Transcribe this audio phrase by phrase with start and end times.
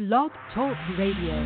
[0.00, 1.36] Blog Talk Radio.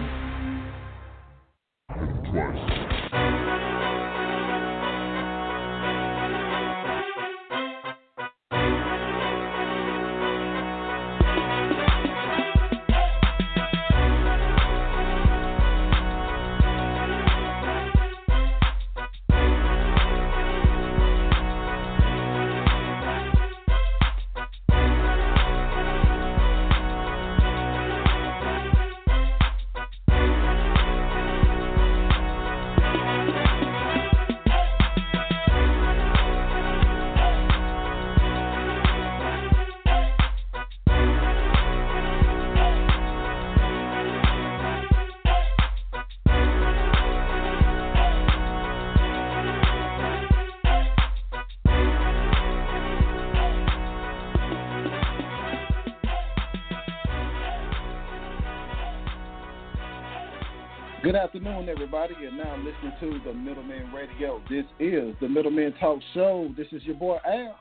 [61.24, 62.12] Afternoon, everybody.
[62.20, 64.42] You're now listening to the Middleman Radio.
[64.50, 66.52] This is the Middleman Talk Show.
[66.54, 67.56] This is your boy Al.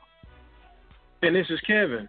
[1.22, 2.06] And this is Kevin.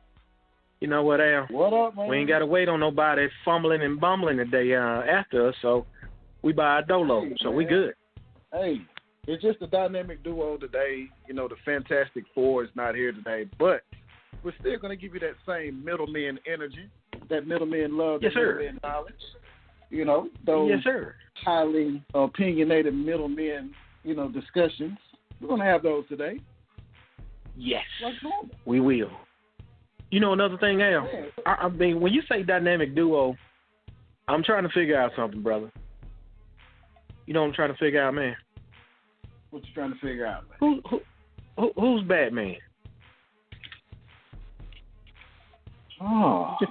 [0.82, 1.46] You know what, Al?
[1.50, 2.10] What up, man?
[2.10, 5.86] We ain't got to wait on nobody fumbling and bumbling today uh, after us, so
[6.42, 7.94] we buy a dolo, Hey, so we good.
[8.52, 8.82] Hey,
[9.26, 11.06] it's just a dynamic duo today.
[11.26, 13.84] You know, the Fantastic Four is not here today, but
[14.44, 16.90] we're still going to give you that same middleman energy,
[17.30, 18.56] that middleman love, Yes, that sir.
[18.58, 19.14] middleman knowledge.
[19.90, 21.16] You know, those Yes, sir.
[21.44, 23.72] Highly opinionated middlemen,
[24.04, 24.98] you know, discussions.
[25.40, 26.40] We're going to have those today.
[27.58, 27.84] Yes,
[28.66, 29.10] we will.
[30.12, 31.08] You know another thing, Al?
[31.12, 31.26] Yeah.
[31.46, 33.36] I, I mean, when you say dynamic duo,
[34.28, 35.72] I'm trying to figure out something, brother.
[37.26, 38.36] You know what I'm trying to figure out, man?
[39.50, 40.58] What you trying to figure out, man?
[40.60, 41.00] Who, who,
[41.58, 42.56] who who's Batman?
[46.02, 46.56] Oh.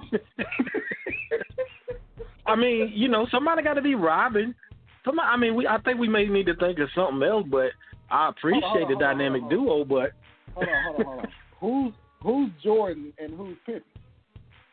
[2.47, 4.55] I mean, you know, somebody got to be Robin.
[5.05, 5.67] Somebody, I mean, we.
[5.67, 7.69] I think we may need to think of something else, but
[8.11, 9.59] I appreciate Hold on, the hold on, dynamic hold on.
[9.59, 9.85] duo.
[9.85, 10.13] But
[10.55, 11.27] hold on, hold on, hold on.
[11.61, 13.83] Who's who's Jordan and who's Pippen?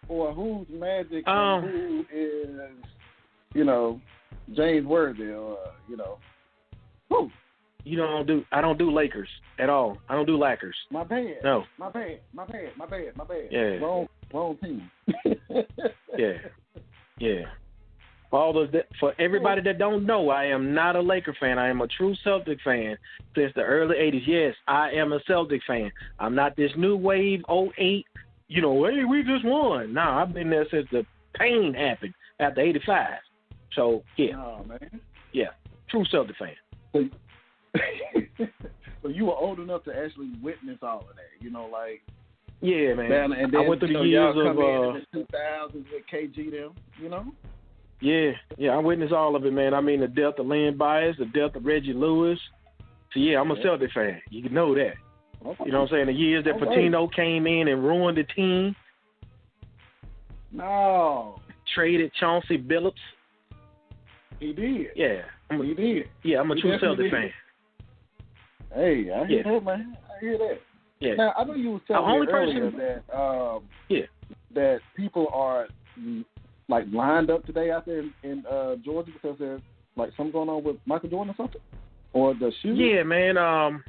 [0.07, 2.49] Or who's Magic Um, and who is,
[3.53, 4.01] you know,
[4.55, 6.17] James Worthy or you know,
[7.09, 7.29] who?
[7.83, 8.45] you know, I don't do.
[8.51, 9.97] I don't do Lakers at all.
[10.09, 10.75] I don't do Lakers.
[10.91, 11.37] My bad.
[11.43, 11.63] No.
[11.77, 12.19] My bad.
[12.33, 12.69] My bad.
[12.77, 13.15] My bad.
[13.15, 13.47] My bad.
[13.49, 13.61] Yeah.
[13.77, 14.07] Wrong.
[14.33, 14.89] Wrong team.
[16.17, 16.33] Yeah,
[17.19, 17.43] yeah.
[18.31, 21.59] For all those, that, for everybody that don't know, I am not a Laker fan.
[21.59, 22.97] I am a true Celtic fan
[23.35, 24.21] since the early '80s.
[24.25, 25.91] Yes, I am a Celtic fan.
[26.17, 28.05] I'm not this new wave '08.
[28.47, 29.93] You know, hey, we just won.
[29.93, 31.05] No, I've been there since the
[31.37, 33.09] pain happened after '85.
[33.75, 35.01] So yeah, Oh man.
[35.33, 35.49] yeah,
[35.89, 36.55] true Celtic fan.
[39.01, 41.43] so you were old enough to actually witness all of that.
[41.43, 42.01] You know, like
[42.61, 43.11] Yeah, man.
[43.33, 45.85] and then I went through the know, years of uh, in in the two thousands
[45.91, 46.73] with KG them.
[47.01, 47.25] You know.
[48.01, 49.73] Yeah, yeah, I witnessed all of it, man.
[49.75, 52.39] I mean, the death of Len Bias, the death of Reggie Lewis.
[53.13, 53.63] So yeah, I'm a Yeah.
[53.63, 54.21] Celtic fan.
[54.29, 54.93] You know that.
[55.45, 55.65] Okay.
[55.65, 56.05] You know what I'm saying?
[56.07, 56.65] The years that Okay.
[56.65, 58.75] Pitino came in and ruined the team,
[60.51, 61.39] No,
[61.73, 62.93] traded Chauncey Billups.
[64.39, 64.87] he did.
[64.95, 66.09] Yeah, I'm He a, did.
[66.23, 67.31] yeah, I'm a He true Celtic fan.
[68.73, 69.43] Hey, I hear Yeah.
[69.51, 69.97] that, man.
[70.15, 70.59] I hear that.
[70.99, 74.05] Yeah, Now, I know you was telling The only me earlier person- that um, Yeah.
[74.53, 75.67] that people are
[76.71, 79.61] like lined up today out there in, in uh, Georgia because there's
[79.97, 81.61] like something going on with Michael Jordan or something,
[82.13, 82.79] or the shoes.
[82.79, 83.37] yeah, man.
[83.37, 83.83] Um,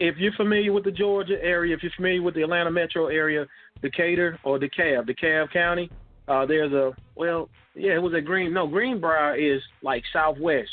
[0.00, 3.46] if you're familiar with the Georgia area, if you're familiar with the Atlanta metro area,
[3.82, 5.90] Decatur or DeKalb, DeKalb County,
[6.26, 8.52] uh, there's a well, yeah, it was a Green.
[8.52, 10.70] No, Greenbriar is like southwest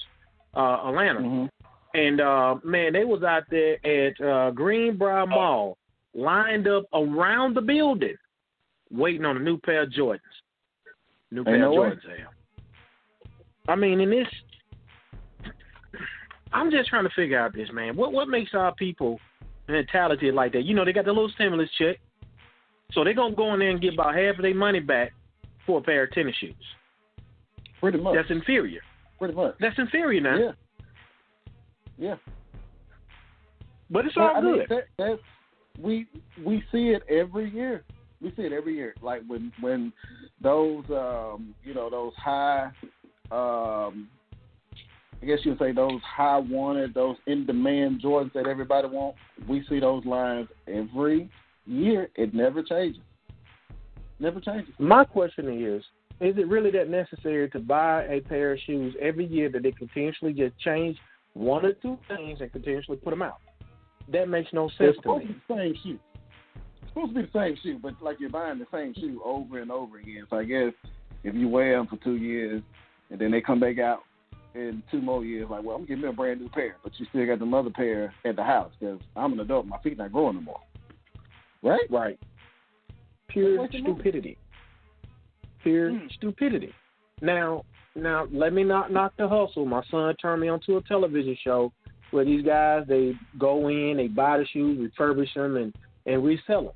[0.55, 1.19] uh, Atlanta.
[1.19, 1.45] hmm
[1.93, 5.77] And uh man, they was out there at uh Greenbriar Mall,
[6.13, 8.15] lined up around the building,
[8.91, 10.19] waiting on a new pair of Jordans.
[11.31, 11.89] New pair no of way.
[11.89, 12.33] Jordans, Al.
[13.67, 14.27] I mean, in this
[16.51, 17.95] I'm just trying to figure out this, man.
[17.95, 19.19] What what makes our people
[19.67, 20.65] mentality like that?
[20.65, 21.97] You know, they got the little stimulus check.
[22.91, 25.13] So they're gonna go in there and get about half of their money back
[25.65, 26.55] for a pair of tennis shoes.
[27.79, 28.15] Pretty much.
[28.15, 28.81] That's inferior.
[29.19, 29.55] Pretty much.
[29.59, 30.37] That's inferior now.
[30.37, 30.51] Yeah.
[31.97, 32.15] Yeah.
[33.91, 34.69] But it's Well, all I mean, good.
[34.69, 35.21] that, that's
[35.79, 36.07] we
[36.43, 37.83] we see it every year.
[38.21, 38.95] We see it every year.
[39.01, 39.93] Like when when
[40.41, 42.65] those um, you know those high,
[43.31, 44.09] um,
[45.21, 49.19] I guess you'd say those high wanted, those in demand Jordans that everybody wants.
[49.47, 51.29] We see those lines every
[51.65, 52.09] year.
[52.15, 53.01] It never changes.
[54.19, 54.73] Never changes.
[54.79, 55.81] My question is,
[56.19, 59.71] is it really that necessary to buy a pair of shoes every year that they
[59.71, 60.97] continuously just change
[61.33, 63.39] one or two things and continuously put them out?
[64.11, 65.35] That makes no sense It's to me.
[65.47, 65.99] the same shoe.
[66.89, 69.71] Supposed to be the same shoe, but like you're buying the same shoe over and
[69.71, 70.25] over again.
[70.29, 70.73] So I guess
[71.23, 72.61] if you wear them for two years
[73.09, 73.99] and then they come back out
[74.55, 77.05] in two more years, like, well, I'm getting me a brand new pair, but you
[77.09, 80.11] still got the other pair at the house because I'm an adult, my feet not
[80.11, 80.59] growing no more.
[81.61, 81.81] Right?
[81.89, 82.19] Right.
[83.29, 83.93] Pure What's the matter?
[83.93, 84.37] stupidity.
[85.63, 86.07] Pure Hmm.
[86.17, 86.73] stupidity.
[87.21, 87.63] Now,
[87.95, 89.65] now let me not knock the hustle.
[89.65, 91.71] My son turned me onto a television show
[92.11, 95.73] where these guys they go in, they buy the shoes, refurbish them, and
[96.05, 96.73] and resell them.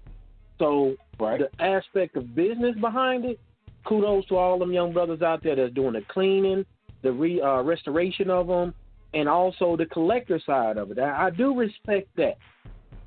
[0.60, 1.40] So Right.
[1.40, 3.40] the aspect of business behind it,
[3.86, 6.66] kudos to all them young brothers out there that's doing the cleaning,
[7.02, 8.74] the re uh, restoration of them,
[9.14, 11.00] and also the collector side of it.
[11.00, 12.38] I, I do respect that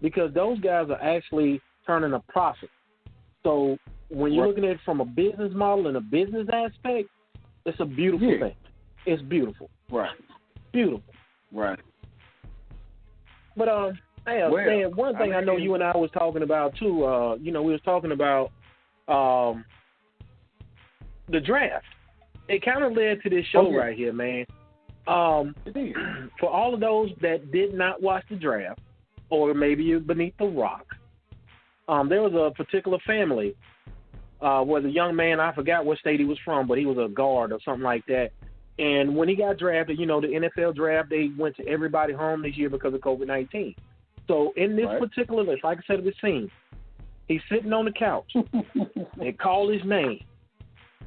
[0.01, 2.71] because those guys are actually turning a profit.
[3.43, 3.79] So
[4.09, 4.49] when you're Right.
[4.49, 7.09] looking at it from a business model and a business aspect,
[7.65, 8.39] it's a beautiful Yeah.
[8.39, 8.55] thing.
[9.07, 10.17] It's beautiful, Right.
[10.73, 11.15] beautiful.
[11.53, 11.79] Right.
[13.57, 16.43] But um, hey, Well, man, one I thing I, know you and I was talking
[16.43, 17.05] about too.
[17.05, 18.51] Uh, you know, we was talking about
[19.09, 19.65] um
[21.29, 21.85] the draft.
[22.49, 23.79] It kind of led to this show Oh, yeah.
[23.79, 24.47] right here, man.
[25.09, 25.55] Um,
[26.41, 28.81] for all of those that did not watch the draft,
[29.31, 30.87] or maybe you're beneath the rock,
[31.89, 33.55] um, there was a particular family
[34.41, 36.99] uh, where the young man, I forgot what state he was from, but he was
[36.99, 38.31] a guard or something like that.
[38.79, 42.43] And when he got drafted, you know, the NFL draft, they went to everybody home
[42.43, 43.75] this year because of COVID 19.
[44.29, 44.99] So in this Right.
[45.01, 46.51] particular list, like I said, the scene,
[47.29, 48.31] he's sitting on the couch.
[49.17, 50.21] they call his name.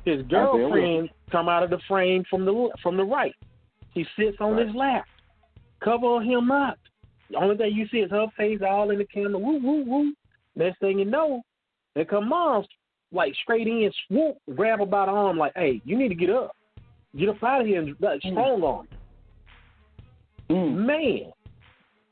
[0.05, 3.35] His girlfriend come out of the frame from the from the right.
[3.93, 4.65] He sits on Right.
[4.67, 5.05] his lap.
[5.81, 6.77] Cover him up.
[7.29, 9.37] The only thing you see is her face all in the camera.
[9.37, 10.13] Woo woo woo.
[10.55, 11.41] Next thing you know,
[11.95, 12.67] there come mom's
[13.11, 16.29] like straight in, swoop, grab her by the arm, like, "Hey, you need to get
[16.29, 16.55] up,
[17.17, 18.87] get up out of here and like, strong arm."
[20.49, 20.85] Mm.
[20.85, 21.31] Man,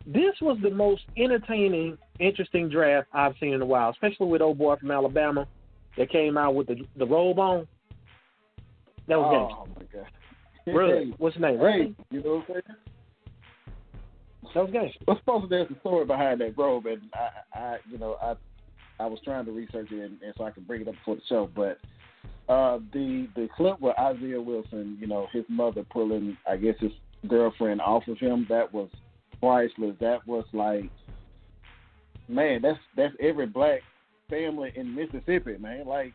[0.08, 4.58] this was the most entertaining, interesting draft I've seen in a while, especially with old
[4.58, 5.46] boy from Alabama
[5.98, 7.68] that came out with the the robe on.
[9.08, 9.60] That was gangster.
[9.60, 10.12] Oh my god.
[10.68, 11.06] Really?
[11.06, 11.60] Hey, What's his name?
[11.60, 12.78] Hey, you know what I'm saying?
[14.54, 15.00] That was gangster.
[15.08, 18.34] Well, supposed there's a story behind that robe, and I, I, you know, I,
[19.00, 21.16] I was trying to research it, and, and so I can bring it up for
[21.16, 21.50] the show.
[21.56, 21.78] But
[22.52, 26.92] uh, the the clip where Isaiah Wilson, you know, his mother pulling, I guess his
[27.30, 28.90] girlfriend off of him, that was
[29.40, 29.96] priceless.
[30.00, 30.90] That was like,
[32.28, 33.82] man, that's that's every black
[34.30, 35.86] family in Mississippi, man.
[35.86, 36.14] Like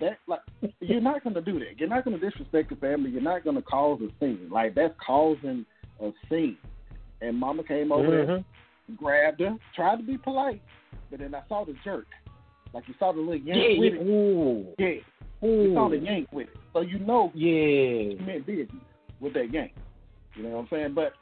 [0.00, 0.40] that, like
[0.80, 1.78] you're not gonna do that.
[1.78, 3.10] You're not gonna disrespect the family.
[3.10, 4.48] You're not gonna cause a scene.
[4.50, 5.64] Like that's causing
[6.00, 6.58] a scene.
[7.20, 8.44] And Mama came over there Mhm.
[8.96, 10.60] grabbed her, tried to be polite,
[11.10, 12.06] but then I saw the jerk.
[12.74, 14.00] Like you saw the little yank Yeah, with yeah.
[14.00, 14.06] it.
[14.06, 14.74] Ooh.
[14.78, 15.48] Yeah.
[15.48, 16.56] You saw the yank with it.
[16.72, 18.14] So you know Yeah.
[18.14, 18.82] he meant business
[19.20, 19.72] with that yank.
[20.34, 20.94] You know what I'm saying?
[20.94, 21.14] But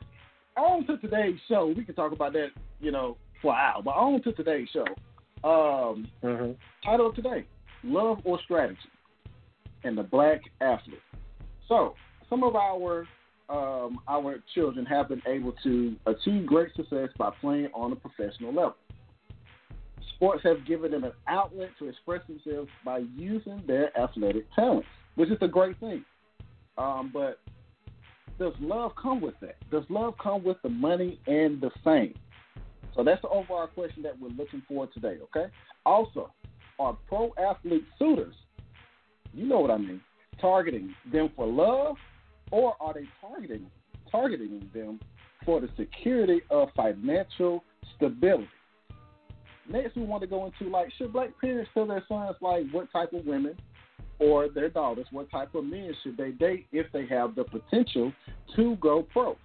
[0.57, 2.49] on to today's show, we can talk about that,
[2.81, 3.83] you know, for an hour.
[3.83, 4.87] But on to today's show.
[5.45, 6.57] Um, Mhm.
[6.85, 7.45] title of today,
[7.83, 8.79] Love or Strategy
[9.85, 11.03] and the Black Athlete.
[11.67, 11.97] So,
[12.29, 13.07] some of our
[13.49, 18.53] um, our children have been able to achieve great success by playing on a professional
[18.53, 18.77] level.
[20.15, 25.31] Sports have given them an outlet to express themselves by using their athletic talents, which
[25.31, 26.05] is a great thing.
[26.79, 27.41] Um, but
[28.39, 29.57] does love come with that?
[29.71, 32.15] Does love come with the money and the fame?
[32.95, 35.51] So that's the overall question that we're looking for today, okay?
[35.87, 36.31] Also,
[36.79, 38.35] are pro athlete suitors,
[39.33, 40.01] you know what I mean,
[40.41, 41.97] targeting them for love
[42.51, 43.67] or are they targeting
[44.11, 45.01] targeting them
[45.45, 47.65] for the security of financial
[47.97, 48.49] stability?
[49.71, 52.93] Next we want to go into like should black parents tell their sons like what
[52.93, 53.57] type of women
[54.23, 58.13] or their daughters, what type of men should they date if they have the potential
[58.57, 59.37] to go pro?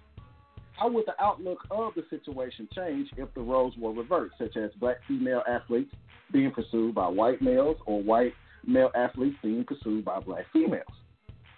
[0.76, 4.70] How would the outlook of the situation change if the roles were reversed, such as
[4.78, 5.92] black female athletes
[6.32, 8.32] being pursued by white males or white
[8.64, 10.84] male athletes being pursued by black females?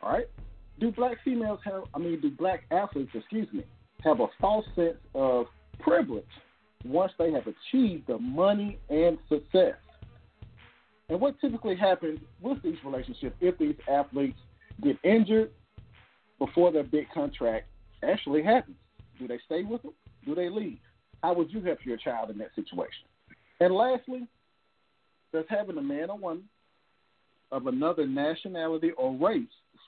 [0.03, 0.27] All right.
[0.79, 3.65] Do black females have, I mean, do black athletes, excuse me,
[4.03, 5.45] have a false sense of
[5.81, 6.25] privilege
[6.87, 9.75] once they have achieved the money and success?
[11.11, 14.39] And what typically happens with these relationships if these athletes
[14.81, 15.51] get injured
[16.39, 17.67] before their big contract
[18.09, 18.77] actually happens?
[19.19, 19.93] Do they stay with them?
[20.25, 20.79] Do they leave?
[21.21, 23.05] How would you help your child in that situation?
[23.59, 24.29] And lastly,
[25.33, 26.45] does having a man or woman
[27.51, 29.43] of another nationality or race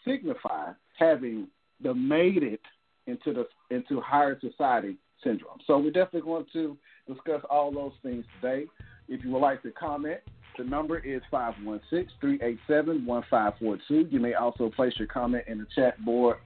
[0.05, 1.47] signify having
[1.83, 2.61] the made it
[3.07, 5.59] into the into higher society syndrome?
[5.69, 6.77] So we're definitely going to
[7.07, 8.67] discuss all those things today.
[9.09, 10.21] If you would like to comment,
[10.59, 14.13] the number is 516-387-1542.
[14.13, 16.37] You may also place your comment in the chat board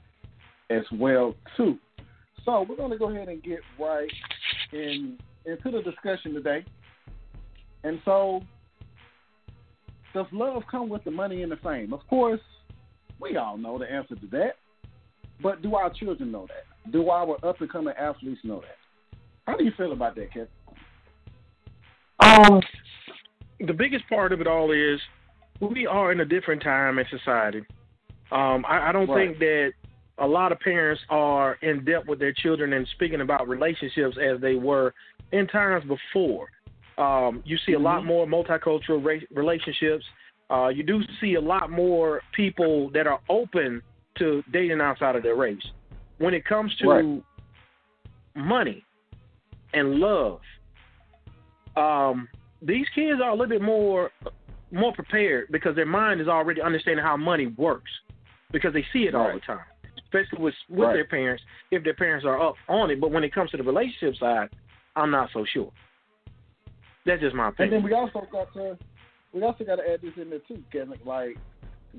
[0.71, 1.79] as well too.
[2.45, 4.11] So we're going to go ahead and get right
[4.73, 6.65] in into the discussion today.
[7.85, 8.43] And so,
[10.13, 11.93] does love come with the money and the fame?
[11.93, 12.41] Of course,
[13.21, 14.57] we all know the answer to that.
[15.43, 16.93] But do our children know that?
[16.93, 18.79] Do our up and coming athletes know that?
[19.47, 20.49] How do you feel about that, Kevin?
[22.21, 22.61] Um,
[23.61, 25.01] the biggest part of it all is
[25.61, 27.65] we are in a different time in society.
[28.31, 29.29] Um, I, I don't Right.
[29.29, 29.73] think that
[30.19, 34.41] a lot of parents are in depth with their children and speaking about relationships as
[34.41, 34.95] they were
[35.33, 36.49] in times before.
[36.99, 38.07] Um, you see a lot Mhm.
[38.07, 40.05] more multicultural ra- relationships.
[40.49, 43.83] Uh, you do see a lot more people that are open
[44.17, 45.71] to dating outside of their race.
[46.19, 47.23] When it comes to Right.
[48.35, 48.85] money
[49.75, 50.41] and love,
[51.77, 52.29] um,
[52.63, 54.11] these kids are a little bit more
[54.73, 57.91] more prepared because their mind is already understanding how money works
[58.53, 59.61] because they see it all the time,
[59.99, 60.95] especially with with Right.
[60.95, 63.01] their parents if their parents are up on it.
[63.01, 64.49] But when it comes to the relationship side,
[64.95, 65.73] I'm not so sure.
[67.05, 67.75] That's just my opinion.
[67.75, 68.77] And then we also got to
[69.33, 70.99] we also got to add this in there too, Kevin.
[71.05, 71.37] Like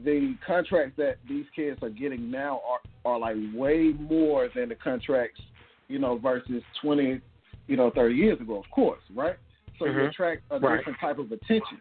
[0.04, 2.80] the contracts that these kids are getting now are
[3.14, 5.40] are like way more than the contracts,
[5.88, 7.22] you know, versus twenty,
[7.68, 8.58] you know, thirty years ago.
[8.58, 9.38] Of course, right?
[9.80, 10.10] So you Mhm.
[10.10, 10.78] attract a Right.
[10.78, 11.80] different type of attention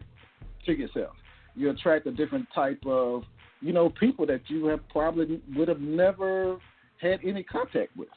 [0.65, 1.17] to yourself.
[1.55, 3.25] You attract a different type of,
[3.61, 6.61] you know, people that you have probably would have never
[6.99, 8.09] had any contact with.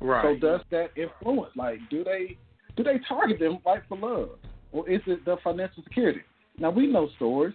[0.00, 0.22] right.
[0.22, 1.56] So does that influence?
[1.56, 2.36] Like, do they
[2.76, 4.38] do they target them like for love,
[4.70, 6.22] or is it the financial security?
[6.58, 7.54] Now we know stories,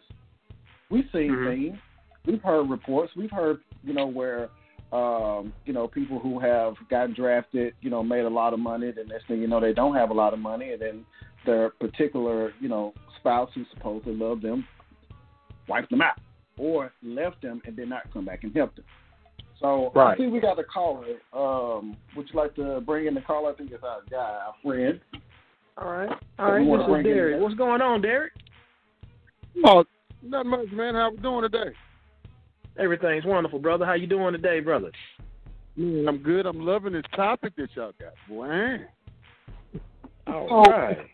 [0.90, 1.46] we've seen Mhm.
[1.46, 1.80] things,
[2.26, 4.50] we've heard reports, we've heard you know where
[4.92, 8.92] um, you know people who have gotten drafted, you know, made a lot of money,
[8.92, 11.06] then next thing you know they don't have a lot of money, and then
[11.46, 14.66] their particular you know spouse who supposedly loved them
[15.68, 16.18] wiped them out
[16.58, 18.86] or left them and did not come back and help them.
[19.60, 20.18] So I Right.
[20.18, 21.06] see we got a caller.
[21.34, 23.52] Um, would you like to bring in the caller?
[23.52, 25.00] I think it's our guy, our friend.
[25.78, 26.10] all right.
[26.10, 26.66] we All right.
[26.66, 27.42] wanna This is Derek.
[27.42, 28.34] What's going on, Derek?
[29.66, 29.86] Oh,
[30.24, 30.96] not much, man.
[30.96, 31.74] How we doing today?
[32.78, 33.86] Everything's wonderful, brother.
[33.86, 34.92] How you doing today, brother?
[35.76, 36.46] Man, I'm good.
[36.46, 38.78] I'm loving this topic that y'all got, boy.
[40.28, 40.72] All Oh.
[40.72, 41.08] right.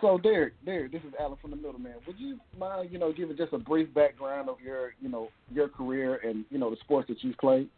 [0.00, 1.94] So Derek, Derek, this is Alan from the Middleman.
[2.06, 5.68] Would you mind, you know, giving just a brief background of your, you know, your
[5.68, 7.68] career and you know the sports that you've played?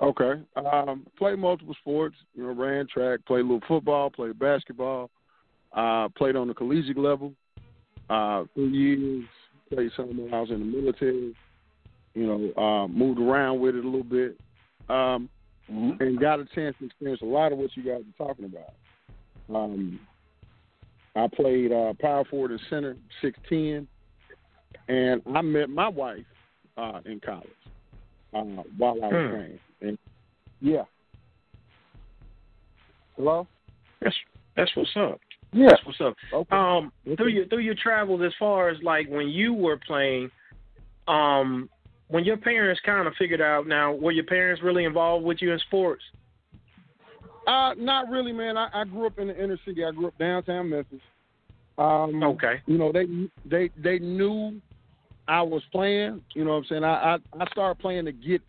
[0.00, 0.42] Okay.
[0.56, 2.16] Um, played multiple sports.
[2.34, 5.10] You know, ran track, played a little football, played basketball.
[5.74, 7.34] Uh, played on the collegiate level.
[8.08, 9.24] Uh, three years.
[9.74, 11.34] Played some when I was in the military.
[12.14, 14.36] You know, uh, moved around with it a little bit.
[14.88, 15.28] Um,
[15.70, 16.02] Mm-hmm.
[16.02, 19.54] and got a chance to experience a lot of what you guys are talking about.
[19.54, 20.00] Um,
[21.14, 23.86] I played uh, power forward and center, six ten,
[24.88, 26.26] and I met my wife
[26.76, 27.46] uh, in college
[28.34, 29.34] uh, while I was Hmm.
[29.34, 29.60] playing.
[29.80, 29.98] And
[30.60, 30.82] yeah,
[33.16, 33.46] hello.
[34.02, 34.16] That's
[34.56, 35.20] that's what's up.
[35.52, 35.68] Yeah.
[35.68, 36.14] That's what's up.
[36.32, 36.56] Okay.
[36.56, 37.16] Um, Okay.
[37.16, 40.30] through your through your travels, as far as like when you were playing,
[41.08, 41.68] um,
[42.08, 45.52] when your parents kind of figured out now, were your parents really involved with you
[45.52, 46.02] in sports?
[47.46, 48.56] Uh, not really, man.
[48.56, 49.84] I, I grew up in the inner city.
[49.84, 51.00] I grew up downtown Memphis.
[51.78, 52.60] Um, Okay.
[52.66, 53.06] You know, they
[53.44, 54.60] they they knew
[55.28, 56.22] I was playing.
[56.34, 56.84] You know what I'm saying?
[56.84, 58.42] I I, I started playing to get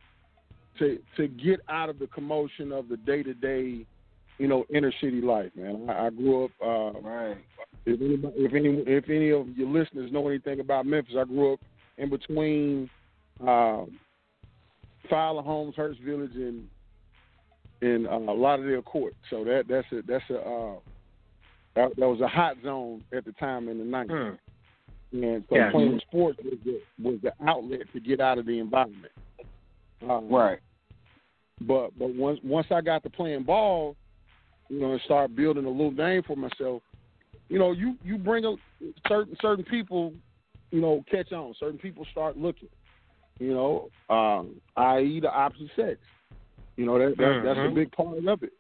[0.80, 3.86] to to get out of the commotion of the day to day,
[4.40, 5.90] you know, inner city life, man.
[5.90, 6.52] I, I grew up.
[6.62, 7.38] Uh, Right.
[7.86, 11.54] if anybody, if any if any of your listeners know anything about Memphis, I grew
[11.54, 11.60] up
[11.98, 12.90] in between
[13.42, 14.00] um,
[15.10, 16.68] Fowler Homes, Hurt Village, and
[17.82, 19.14] in uh, Lauderdale Court.
[19.30, 20.76] So that that's a that's a uh,
[21.76, 24.16] that, that was a hot zone at the time in the nineties.
[25.12, 25.24] Hmm.
[25.24, 25.72] And so Yeah.
[25.72, 29.12] playing sports was the was the outlet to get out of the environment.
[30.02, 30.60] Um, Right.
[31.62, 33.96] But but once once I got to playing ball,
[34.74, 36.82] you know, and start building a little name for myself,
[37.50, 38.56] you know, you you bring a
[39.08, 40.14] certain certain people,
[40.72, 41.54] you know, catch on.
[41.60, 42.70] Certain people start looking,
[43.40, 45.20] you know, um, i.e.
[45.20, 45.98] the opposite sex.
[46.76, 47.76] You know, that, that that's a Mhm.
[47.76, 48.54] big part of it.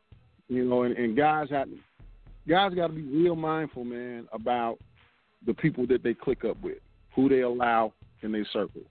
[0.49, 1.67] You know, and, and guys have
[2.47, 4.77] guys got to be real mindful, man, about
[5.47, 6.77] the people that they click up with,
[7.15, 7.91] who they allow
[8.21, 8.81] in their circle.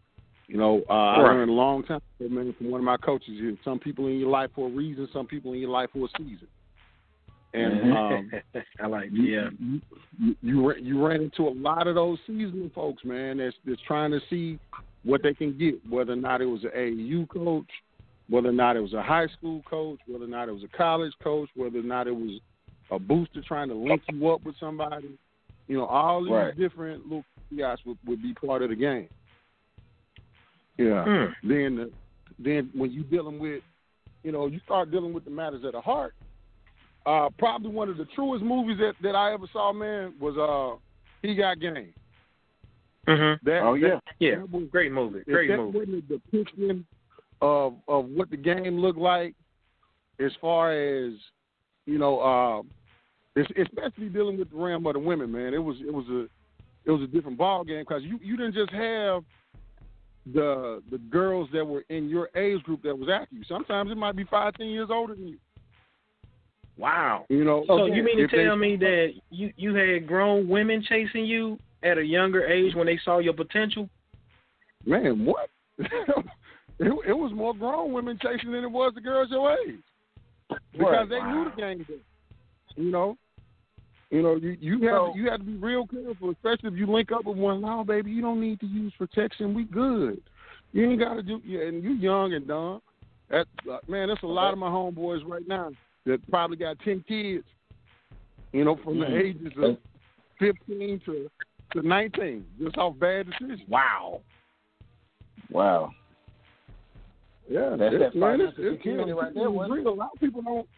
[0.48, 3.28] You know, uh, I learned a long time ago, man, from one of my coaches.
[3.30, 6.06] You some people in your life for a reason, some people in your life for
[6.06, 6.48] a season.
[7.54, 8.30] And um,
[8.80, 9.48] I like you, yeah.
[9.58, 13.38] you, you you ran- into a lot of those seasonal folks, man.
[13.38, 14.58] That's that's trying to see
[15.04, 17.68] what they can get, whether or not it was an AU coach,
[18.28, 20.76] whether or not it was a high school coach, whether or not it was a
[20.76, 22.40] college coach, whether or not it was
[22.90, 25.18] a booster trying to link you up with somebody.
[25.68, 26.56] You know, all these Right.
[26.56, 27.24] different little
[27.56, 29.08] guys would, would be part of the game.
[30.78, 31.04] Yeah.
[31.06, 31.32] Mm.
[31.42, 31.90] Then the,
[32.38, 33.62] then when you dealing with,
[34.22, 36.14] you know, you start dealing with the matters of the heart.
[37.04, 40.78] Uh, probably one of the truest movies that, that I ever saw, man, was uh,
[41.26, 41.92] He Got Game.
[43.08, 43.40] Mhm.
[43.42, 43.88] That, Oh, yeah.
[43.88, 44.34] that- Yeah.
[44.36, 45.18] that was- Great movie.
[45.20, 45.78] if Great that movie.
[45.78, 46.86] wasn't a depiction
[47.40, 49.34] of of what the game looked like,
[50.20, 51.14] as far as
[51.86, 52.62] you know, uh,
[53.40, 55.52] es- especially dealing with the realm of the women, man.
[55.52, 56.28] It was it was a
[56.84, 59.24] it was a different ball game because you you didn't just have
[60.32, 63.42] the the girls that were in your age group that was after you.
[63.48, 65.38] Sometimes it might be five ten years older than you.
[66.78, 67.26] Wow.
[67.28, 67.64] You know.
[67.66, 71.24] So you mean to if they- tell me that you you had grown women chasing
[71.26, 73.88] you at a younger age when they saw your potential?
[74.84, 75.48] man, what?
[75.78, 75.88] it,
[76.80, 79.78] it was more grown women chasing than it was the girls your age
[80.72, 81.08] because Right.
[81.08, 81.86] they knew the game.
[82.76, 83.16] You know,
[84.10, 86.86] you know, you you have So- you have to be real careful, especially if you
[86.86, 87.60] link up with one.
[87.60, 89.54] No, baby, you don't need to use protection.
[89.54, 90.20] We good.
[90.72, 91.40] You ain't got to do.
[91.44, 92.80] Yeah, and you young and dumb.
[93.28, 95.70] That uh, man, that's a lot of my homeboys right now
[96.06, 97.44] that probably got ten kids.
[98.52, 99.20] You know, from the Mhm.
[99.20, 99.78] ages of
[100.38, 101.30] fifteen to
[101.72, 103.66] to nineteen, just off bad decisions.
[103.68, 104.20] Wow.
[105.50, 105.92] Wow.
[107.50, 109.82] Yeah, That's that man, it's, it's, you know, right there, it's wasn't it?
[109.82, 109.92] real.
[109.92, 110.68] A lot of people don't.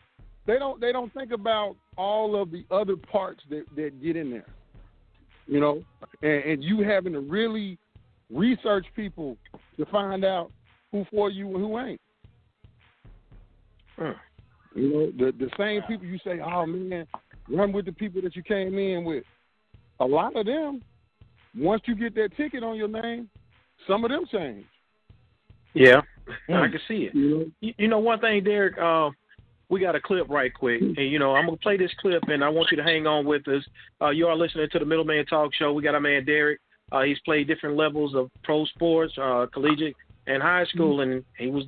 [0.46, 0.80] They don't.
[0.80, 4.46] They don't think about all of the other parts that that get in there.
[5.46, 5.84] You know,
[6.22, 7.78] and, and you having to really
[8.30, 9.36] research people
[9.76, 10.50] to find out
[10.90, 12.00] who for you and who ain't.
[13.96, 14.10] Hmm.
[14.74, 17.06] You know, the the same people you say, "Oh man,
[17.48, 19.24] run with the people that you came in with."
[20.00, 20.82] A lot of them,
[21.56, 23.30] once you get that ticket on your name,
[23.86, 24.64] some of them change.
[25.74, 26.00] Yeah.
[26.48, 27.14] I can see it.
[27.14, 28.78] You know, You, you know one thing, Derek.
[28.78, 29.10] Uh,
[29.68, 32.44] we got a clip right quick, and you know I'm gonna play this clip, and
[32.44, 33.62] I want you to hang on with us.
[34.00, 35.72] Uh, you are listening to the Middleman Talk Show.
[35.72, 36.60] We got our man Derek.
[36.92, 41.48] Uh, he's played different levels of pro sports, uh, collegiate, and high school, and he
[41.48, 41.64] was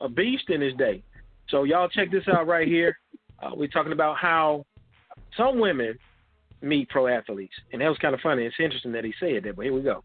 [0.00, 1.02] a beast in his day.
[1.50, 2.98] So y'all check this out right here.
[3.42, 4.64] Uh, we're talking about how
[5.36, 5.98] some women
[6.60, 8.44] meet pro athletes, and that was kind of funny.
[8.44, 10.02] It's interesting that he said that, but here we go.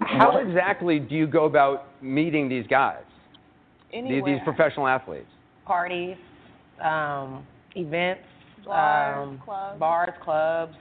[0.00, 3.02] How exactly do you go about meeting these guys,
[3.92, 4.34] these, Anywhere.
[4.34, 5.28] these professional athletes?
[5.64, 6.16] parties,
[6.84, 8.22] um, events,
[8.64, 9.78] Bars, um, clubs.
[9.78, 10.74] bars, clubs,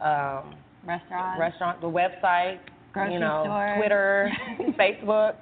[0.00, 0.54] um,
[0.86, 1.38] Restaurants.
[1.38, 2.58] restaurant, the website,
[2.94, 3.74] Grocery you know, store.
[3.78, 4.30] Twitter,
[4.78, 5.34] Facebook,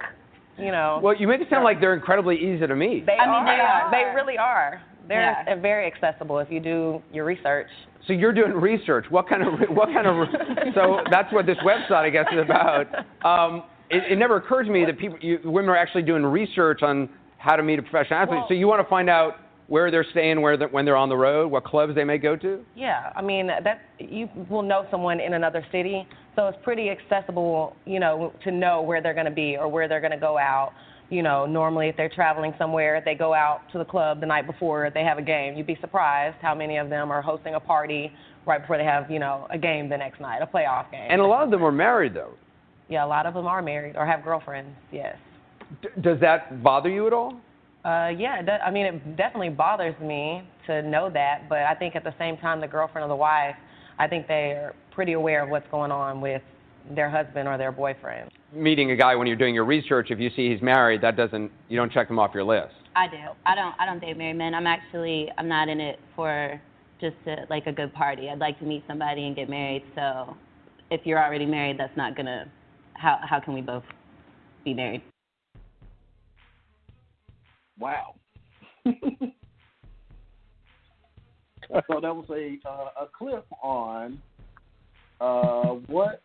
[0.57, 0.99] you know.
[1.03, 3.05] Well, you make it sound like they're incredibly easy to meet.
[3.05, 3.45] they I mean, are.
[3.45, 3.91] they are.
[3.91, 4.81] They really are.
[5.07, 5.55] They're Yeah.
[5.55, 7.67] very accessible if you do your research.
[8.07, 9.05] So you're doing research.
[9.09, 10.27] What kind of what kind of
[10.75, 12.87] so that's what this website I guess is about.
[13.23, 16.81] Um, it, it never occurred to me that people you, women are actually doing research
[16.83, 18.39] on how to meet a professional athlete.
[18.39, 19.35] Well- so you want to find out
[19.67, 22.35] where they're staying, where they're, when they're on the road, what clubs they may go
[22.35, 22.63] to.
[22.75, 27.75] Yeah, I mean that you will know someone in another city, so it's pretty accessible,
[27.85, 30.37] you know, to know where they're going to be or where they're going to go
[30.37, 30.73] out.
[31.09, 34.47] You know, normally if they're traveling somewhere, they go out to the club the night
[34.47, 35.55] before they have a game.
[35.55, 38.11] You'd be surprised how many of them are hosting a party
[38.47, 41.07] right before they have, you know, a game the next night, a playoff game.
[41.09, 42.33] And a lot of them are married though.
[42.89, 44.69] yeah, a lot of them are married or have girlfriends.
[44.91, 45.15] Yes.
[45.81, 47.39] D- does that bother you at all?
[47.85, 51.75] Uh, yeah, it does, I mean, it definitely bothers me to know that, but I
[51.75, 53.55] think at the same time, the girlfriend or the wife,
[53.99, 56.41] I think they are pretty aware of what's going on with
[56.95, 58.31] their husband or their boyfriend.
[58.51, 61.51] Meeting a guy when you're doing your research, if you see he's married, that doesn't
[61.69, 62.73] you don't check him off your list.
[62.95, 63.17] I do.
[63.45, 63.75] I don't.
[63.79, 64.53] I don't date married men.
[64.53, 65.29] I'm actually.
[65.37, 66.59] I'm not in it for
[67.01, 68.29] just a, like a good party.
[68.29, 69.83] I'd like to meet somebody and get married.
[69.95, 70.37] So,
[70.89, 72.45] if you're already married, that's not gonna.
[72.93, 73.83] How how can we both
[74.63, 75.01] be married?
[77.79, 78.15] Wow.
[78.85, 78.91] so
[82.01, 84.21] that was a uh, a clip on
[85.19, 86.21] uh, what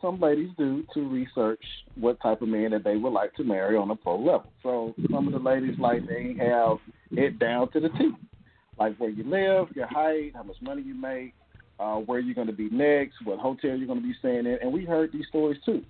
[0.00, 1.62] some ladies do to research
[1.96, 4.52] what type of man that they would like to marry on a pro level.
[4.62, 6.78] So some of the ladies like they have
[7.10, 8.12] it down to the T,
[8.78, 11.34] like where you live, your height, how much money you make,
[11.80, 14.58] uh, where you're going to be next, what hotel you're going to be staying in,
[14.62, 15.84] and we heard these stories too.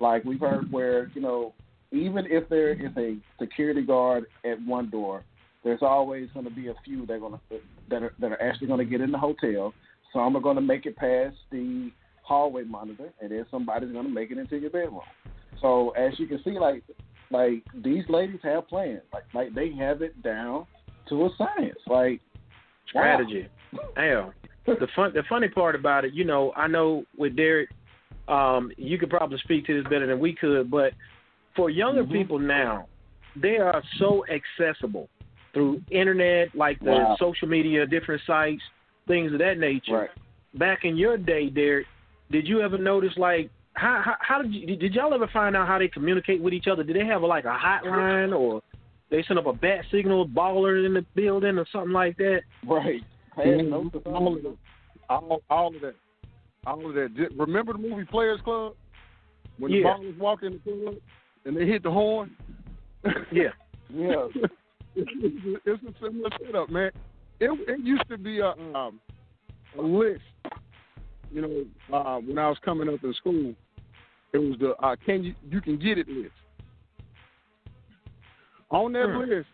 [0.00, 1.54] Like we've heard where you know
[1.92, 5.24] even if there is a security guard at one door,
[5.64, 7.58] there's always going to be a few that are going to
[7.90, 9.74] that are that are actually going to get in the hotel.
[10.12, 11.90] Some are going to make it past the
[12.22, 15.00] hallway monitor, and then somebody's going to make it into your bedroom.
[15.60, 16.82] So as you can see, like
[17.30, 19.02] like these ladies have plans.
[19.12, 20.66] Like like they have it down
[21.08, 21.78] to a science.
[21.86, 22.20] Like
[22.88, 23.48] strategy.
[23.96, 24.32] Hell,
[24.66, 27.70] the fun the funny part about it, you know, I know with Derek,
[28.28, 30.92] um, you could probably speak to this better than we could, but
[31.56, 32.12] for younger Mm-hmm.
[32.12, 32.86] people now,
[33.36, 35.08] they are so accessible
[35.52, 37.16] through internet, like the Wow.
[37.18, 38.62] social media, different sites,
[39.08, 39.92] things of that nature.
[39.98, 40.10] Right.
[40.54, 41.86] Back in your day, Derek,
[42.30, 45.66] did you ever notice like how how, how did you, did y'all ever find out
[45.66, 46.82] how they communicate with each other?
[46.82, 48.62] Did they have like a hotline or
[49.10, 52.42] they sent up a bat signal, baller in the building or something like that?
[52.66, 53.02] Right.
[53.36, 53.72] Mhm.
[54.06, 54.56] all, of that.
[55.08, 55.94] all, all of that.
[56.66, 57.30] All of that.
[57.36, 58.74] Remember the movie Players Club?
[59.58, 59.82] When Yeah.
[59.98, 60.94] the ballers walk in the club
[61.44, 62.30] and they hit the horn?
[63.32, 63.50] Yeah.
[63.88, 64.26] Yeah.
[64.94, 66.90] it's, it's a similar setup, man.
[67.40, 69.00] It, it used to be a um,
[69.78, 70.20] a list.
[71.32, 73.54] You know, uh, when I was coming up in school,
[74.32, 76.32] it was the uh, can you you can get it list.
[78.70, 79.30] On that Hmm.
[79.30, 79.48] list,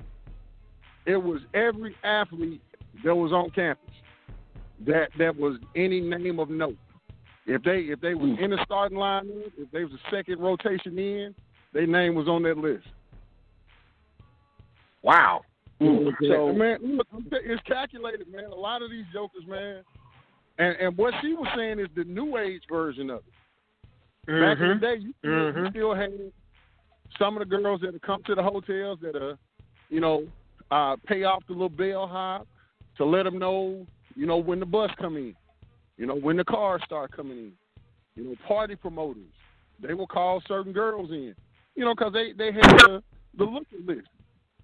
[1.06, 2.62] it was every athlete
[3.04, 3.94] that was on campus
[4.84, 6.76] that that was any name of note.
[7.46, 10.98] If they if they was in the starting lineup, if they was a second rotation
[10.98, 11.34] in,
[11.76, 12.86] their name was on that list.
[15.02, 15.42] Wow.
[15.78, 18.46] So man, look, it's calculated, man.
[18.46, 19.82] A lot of these jokers, man,
[20.58, 23.32] and and what she was saying is the new age version of it.
[24.26, 24.80] Back in the Mhm.
[24.80, 26.32] day, you still, you still had
[27.18, 29.38] some of the girls that come to the hotels that are,
[29.90, 30.26] you know,
[30.70, 32.48] uh, pay off the little bellhop
[32.96, 33.86] to let them know,
[34.16, 35.36] you know, when the bus come in,
[35.98, 37.52] you know, when the cars start coming in.
[38.16, 39.30] You know, party promoters,
[39.78, 41.34] they will call certain girls in,
[41.76, 43.02] you know, because they they had the
[43.36, 44.08] the look looking list.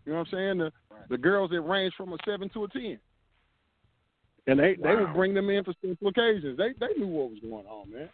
[0.04, 0.58] You know what I'm saying?
[0.58, 0.72] The
[1.10, 2.98] the girls that range from a seven to a ten.
[4.46, 6.58] And they they would bring them in for special occasions.
[6.58, 8.08] They they knew what was going on, man.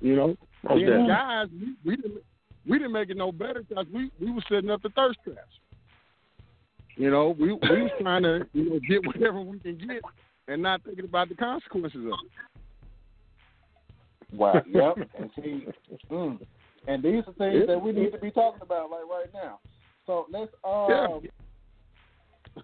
[0.00, 0.28] You know,
[0.74, 2.22] Me the guys, we, we didn't
[2.66, 5.40] we didn't make it no better because we we were setting up the thirst traps.
[6.96, 10.02] You know, we we was trying to you know get whatever we can get
[10.48, 12.30] and not thinking about the consequences of it.
[14.32, 14.62] Wow.
[14.66, 15.08] Yep.
[15.18, 15.66] And see,
[16.10, 16.38] mm,
[16.86, 19.58] and these are things that we need to be talking about like right now.
[20.06, 21.22] So let's um.
[21.22, 21.30] Yeah.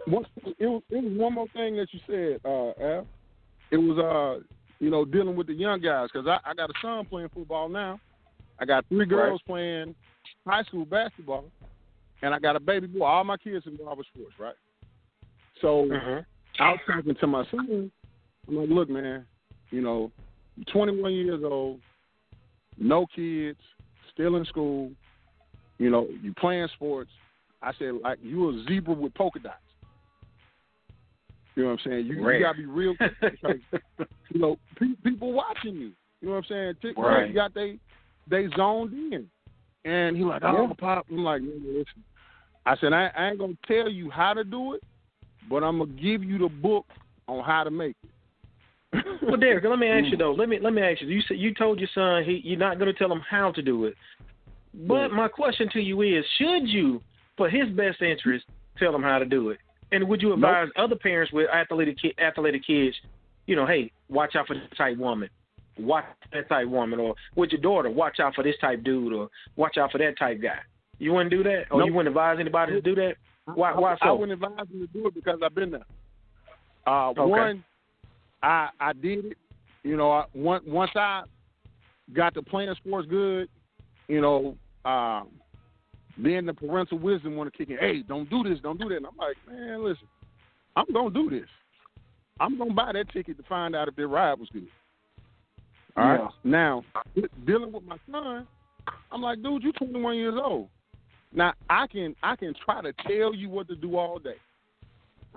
[0.07, 0.27] What,
[0.59, 3.07] it was it was one more thing that you said, uh, Al.
[3.71, 4.43] It was uh
[4.79, 7.69] you know dealing with the young guys because I, I got a son playing football
[7.69, 8.01] now.
[8.59, 9.95] I got three girls playing
[10.47, 11.45] high school basketball,
[12.23, 13.05] and I got a baby boy.
[13.05, 14.55] All my kids in barber sports, right?
[15.61, 16.27] So Mhm.
[16.59, 17.91] I was talking to my son.
[18.49, 19.27] I'm like, look, man,
[19.71, 20.11] you know,
[20.57, 21.81] you're 21 years old,
[22.79, 23.59] no kids,
[24.17, 24.91] still in school.
[25.79, 27.11] You know, you playing sports.
[27.63, 29.57] I said, like, you a zebra with polka dots.
[31.55, 32.07] You know what I'm saying?
[32.07, 32.95] You, you gotta be real
[34.31, 35.93] you know pe- people watching you.
[36.21, 36.75] You know what I'm saying?
[36.83, 37.29] Tick- Right.
[37.29, 37.79] You got they
[38.29, 39.27] they zoned in,
[39.85, 40.73] and he like, I oh, Yeah.
[40.79, 41.07] pop.
[41.11, 42.05] I'm like, "Man, listen.
[42.67, 44.83] I said, I, I ain't gonna tell you how to do it,
[45.49, 46.85] but I'm gonna give you the book
[47.27, 48.11] on how to make it.
[49.23, 50.33] Well, Derek, let me ask you though.
[50.33, 51.09] Let me let me ask you.
[51.09, 53.63] You said you told your son he you're not going to tell him how to
[53.63, 53.95] do it.
[54.87, 57.01] But my question to you is, should you,
[57.37, 58.45] for his best interest,
[58.79, 59.59] tell him how to do it?
[59.91, 62.95] And would you advise other parents with athletic ki- athletic kids,
[63.47, 65.31] you know, hey, watch out for this type woman,
[65.79, 69.29] watch that type woman, or with your daughter, watch out for this type dude, or
[69.57, 70.59] watch out for that type guy.
[70.99, 71.87] You wouldn't do that, or Nope.
[71.89, 73.15] you wouldn't advise anybody to do that?
[73.55, 73.71] Why?
[73.73, 75.87] I, Why I wouldn't advise them to do it because I've been there.
[76.87, 77.21] Uh, Okay.
[77.23, 77.65] One,
[78.43, 79.39] I I did it.
[79.83, 81.23] You know, I, once once I
[82.15, 83.49] got to playing sports good,
[84.09, 85.29] you know, um,
[86.19, 87.79] then the parental wisdom want to kick in.
[87.79, 88.97] Hey, don't do this, don't do that.
[88.97, 90.07] And I'm like, man, listen,
[90.75, 91.49] I'm gonna do this.
[92.41, 94.69] I'm gonna buy that ticket to find out if their ride was good.
[95.97, 96.21] All right.
[96.21, 96.29] Yeah.
[96.45, 96.85] Now,
[97.47, 98.47] dealing with my son,
[99.11, 100.69] I'm like, dude, you're 21 years old.
[101.33, 104.37] Now I can I can try to tell you what to do all day.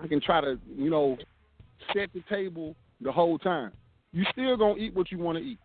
[0.01, 1.17] I can try to you know
[1.93, 3.71] set the table the whole time.
[4.11, 5.59] You still gonna eat what you want to eat.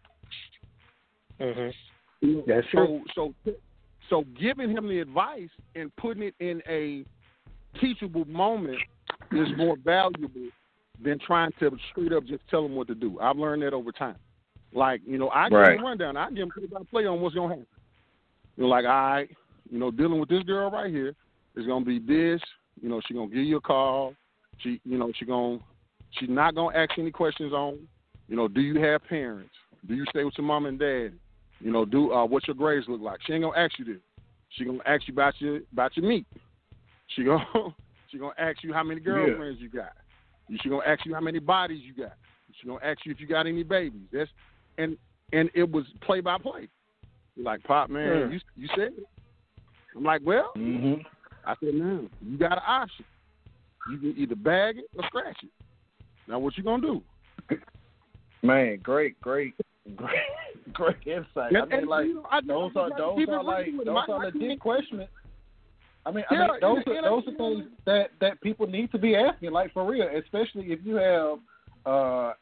[1.41, 3.35] hmm That's so so
[4.11, 7.05] so giving him the advice and putting it in a
[7.81, 8.79] teachable moment
[9.33, 10.49] is more valuable
[11.03, 13.19] than trying to straight up just tell him what to do.
[13.21, 14.17] I've learned that over time.
[14.73, 15.79] Like you know, I give Right.
[15.79, 16.17] him a rundown.
[16.17, 17.67] I give him play by play on what's gonna happen.
[18.57, 19.31] You know, like all right,
[19.71, 21.15] you know, dealing with this girl right here
[21.57, 22.41] is gonna be this.
[22.81, 24.15] You know, she gonna give you a call.
[24.59, 25.59] She, you know, she gonna
[26.19, 27.79] she's not gonna ask any questions on.
[28.29, 29.53] You know, do you have parents?
[29.87, 31.13] Do you stay with your mom and dad?
[31.61, 33.21] You know, do uh, what your grades look like?
[33.27, 34.01] She ain't gonna ask you this.
[34.51, 36.27] She gonna ask you about your about your meat.
[37.09, 37.45] She gonna
[38.11, 39.93] she gonna ask you how many girlfriends you got.
[40.63, 42.15] She gonna ask you how many bodies you got.
[42.61, 44.03] She gonna ask you if you got any babies.
[44.13, 44.31] That's
[44.79, 44.97] and
[45.33, 46.69] and it was play by play.
[47.35, 48.33] You're like Pop, man, Mm.
[48.33, 49.07] you you said it.
[49.97, 51.03] I'm like, well, Mm-hmm.
[51.47, 53.05] I said, no, you got an option.
[53.91, 55.51] You can either bag it or scratch it.
[56.29, 57.03] Now, what you gonna do?
[58.43, 59.55] Man, great, great,
[59.97, 60.11] great,
[60.73, 61.53] great insight.
[61.53, 64.05] Yeah, I mean, and, like you know, I- those are those are like those my-
[64.09, 65.09] are my legit questions.
[66.07, 68.99] I mean, Yeah, I mean, those are those are things that that people need to
[68.99, 71.39] be asking, like for real, especially if you have
[71.87, 72.33] uh,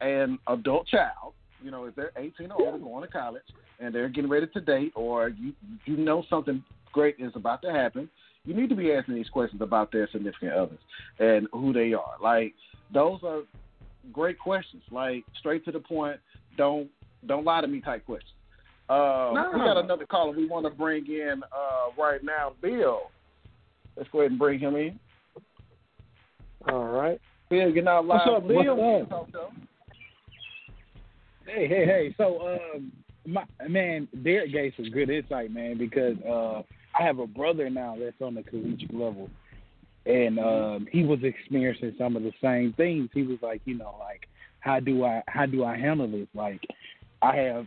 [0.00, 1.34] an adult child.
[1.62, 3.42] You know, if they're 18 or older, going to college,
[3.80, 5.52] and they're getting ready to date, or you
[5.86, 8.08] you know something great is about to happen.
[8.44, 10.78] You need to be asking these questions about their significant others
[11.18, 12.14] and who they are.
[12.22, 12.54] Like
[12.92, 13.42] those are
[14.12, 14.82] great questions.
[14.90, 16.18] Like straight to the point.
[16.56, 16.88] Don't
[17.26, 18.32] don't lie to me type questions.
[18.88, 19.50] Uh, No.
[19.52, 23.10] We got another caller we want to bring in uh, right now, Bill.
[23.96, 24.98] Let's go ahead and bring him in.
[26.68, 27.20] All right.
[27.50, 28.20] Bill, you're now live.
[28.26, 28.76] What's up, Bill?
[28.76, 29.52] What's up?
[31.46, 32.14] Hey, hey, hey.
[32.16, 32.92] So, um,
[33.26, 36.62] my man, Derek gave some good insight, man, because uh,
[36.98, 39.30] I have a brother now that's on the collegiate level,
[40.08, 43.10] and um, he was experiencing some of the same things.
[43.14, 44.26] He was like, you know, like,
[44.60, 46.26] how do I, how do I handle this?
[46.34, 46.60] Like,
[47.22, 47.66] I have.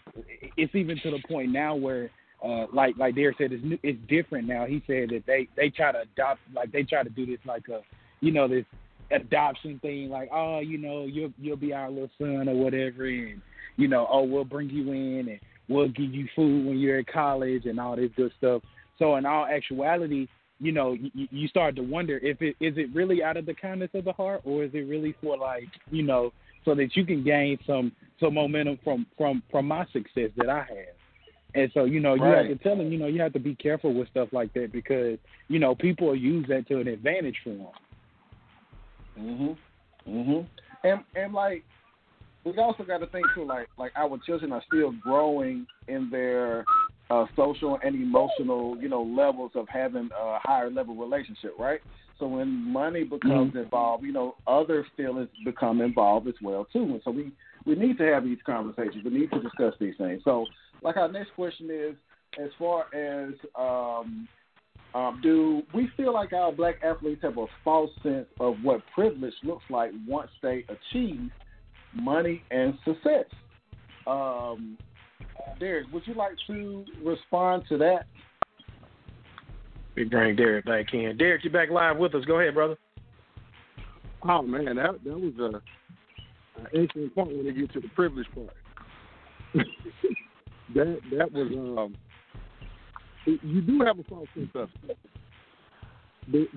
[0.57, 2.09] It's even to the point now where.
[2.43, 4.65] Uh, like like Derek said, it's new- it's different now.
[4.65, 7.67] He said that they they try to adopt like they try to do this like
[7.67, 7.81] a
[8.19, 8.65] you know this
[9.11, 13.41] adoption thing like oh you know you'll you'll be our little son or whatever and
[13.77, 17.07] you know oh we'll bring you in and we'll give you food when you're at
[17.07, 18.61] college and all this good stuff
[18.97, 20.27] so in all actuality
[20.61, 23.53] you know you, you start to wonder if it is it really out of the
[23.53, 26.31] kindness of the heart or is it really for like you know
[26.63, 30.59] so that you can gain some some momentum from from from my success that I
[30.59, 30.95] have
[31.53, 32.47] and so, you know, you Right.
[32.49, 34.71] have to tell them, you know, you have to be careful with stuff like that
[34.71, 35.17] because,
[35.49, 37.67] you know, people use that to an advantage for them.
[39.17, 39.57] Mhm.
[40.07, 40.47] Mhm.
[40.83, 41.63] And and like
[42.45, 46.65] we also got to think too, like like our children are still growing in their
[47.11, 51.81] uh, social and emotional, you know, levels of having a higher level relationship, right?
[52.17, 56.83] So when money becomes involved, you know, other feelings become involved as well too.
[56.83, 57.31] And so we
[57.65, 59.03] we need to have these conversations.
[59.03, 60.21] We need to discuss these things.
[60.23, 60.45] So,
[60.81, 61.95] like our next question is,
[62.41, 64.27] as far as um,
[64.93, 69.33] um, do we feel like our black athletes have a false sense of what privilege
[69.43, 71.29] looks like once they achieve
[71.93, 73.25] money and success?
[74.07, 74.77] Um,
[75.59, 78.05] Derek, would you like to respond to that?
[79.95, 81.17] We bring Derek back in.
[81.17, 82.25] Derek, you back live with us.
[82.25, 82.77] Go ahead, brother.
[84.23, 85.61] Oh man, that that was a
[86.61, 88.55] an excellent point when they get to the privilege part.
[90.75, 91.95] that that was um.
[93.25, 94.97] You do have a false sense of it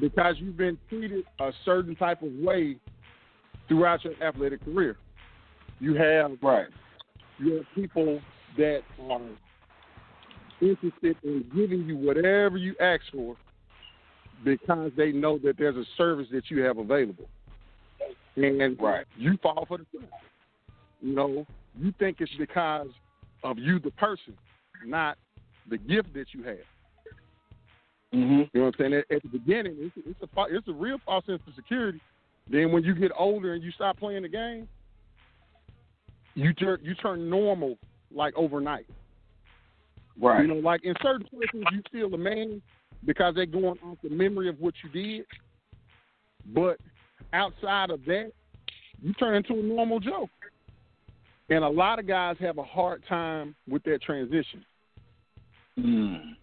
[0.01, 2.77] because you've been treated a certain type of way
[3.69, 4.97] throughout your athletic career.
[5.81, 6.69] You have right.
[7.39, 8.21] You have people
[8.57, 9.21] that are
[10.61, 13.37] interested in giving you whatever you ask for
[14.45, 17.29] because they know that there's a service that you have available.
[18.37, 19.07] And right.
[19.17, 20.11] you fall for the trap.
[21.01, 21.47] You know,
[21.79, 22.89] you think it's because
[23.43, 24.35] of you, the person,
[24.85, 25.17] not
[25.71, 26.57] the gift that you have.
[28.13, 28.43] Mm-hmm.
[28.53, 28.95] You know what I'm saying?
[28.95, 32.01] At, at the beginning, it's, it's a it's a real false sense of security.
[32.51, 34.69] Then when you get older and you stop playing the game,
[36.35, 37.77] you turn you turn normal
[38.15, 38.87] like overnight.
[40.21, 40.43] Right.
[40.43, 42.63] You know, like in certain places you feel a man
[43.05, 45.27] because they're going off the memory of what you did.
[46.55, 46.79] But
[47.33, 48.33] outside of that,
[49.03, 50.29] you turn into a normal Joe.
[51.51, 54.65] And a lot of guys have a hard time with that transition.
[55.79, 56.37] Mm.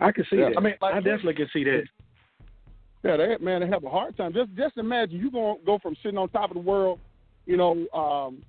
[0.00, 0.48] I can see Yeah.
[0.48, 0.58] that.
[0.58, 1.84] I mean, like- I definitely can see that.
[3.04, 4.32] Yeah, they man, they have a hard time.
[4.32, 6.98] Just just imagine you going go from sitting on top of the world,
[7.46, 8.42] you know, um,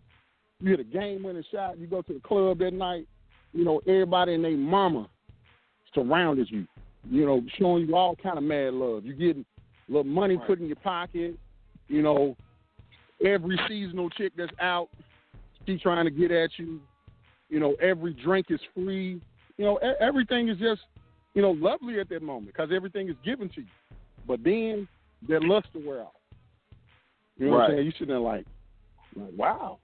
[0.61, 3.07] you hit a game winning shot, you go to the club that night,
[3.53, 5.07] you know, everybody and their mama
[5.93, 6.65] surrounded you,
[7.09, 9.05] you know, showing you all kind of mad love.
[9.05, 9.45] You getting
[9.87, 11.37] a little money put in your pocket,
[11.87, 12.35] you know,
[13.25, 14.89] every seasonal chick that's out,
[15.65, 16.79] she trying to get at you.
[17.49, 19.21] You know, every drink is free.
[19.57, 20.81] You know, everything is just,
[21.33, 23.67] you know, lovely at that moment because everything is given to you.
[24.27, 24.87] But then
[25.27, 26.11] that lust will wear off.
[27.37, 27.85] You know what I'm saying?
[27.85, 28.45] You sitting there like,
[29.15, 29.79] like, wow,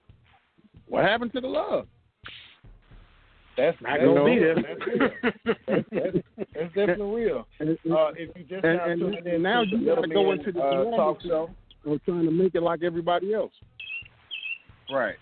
[0.88, 1.88] what happened to the love?
[3.58, 4.56] That's Not gonna be there.
[4.56, 5.10] That's real.
[5.66, 7.48] That's, that's, that's definitely real.
[7.62, 10.32] Uh, if you just And, now and, tuning and in now you got to go
[10.34, 11.50] into the uh, talk show.
[11.86, 13.54] or trying to make it like everybody else.
[14.92, 15.16] Right.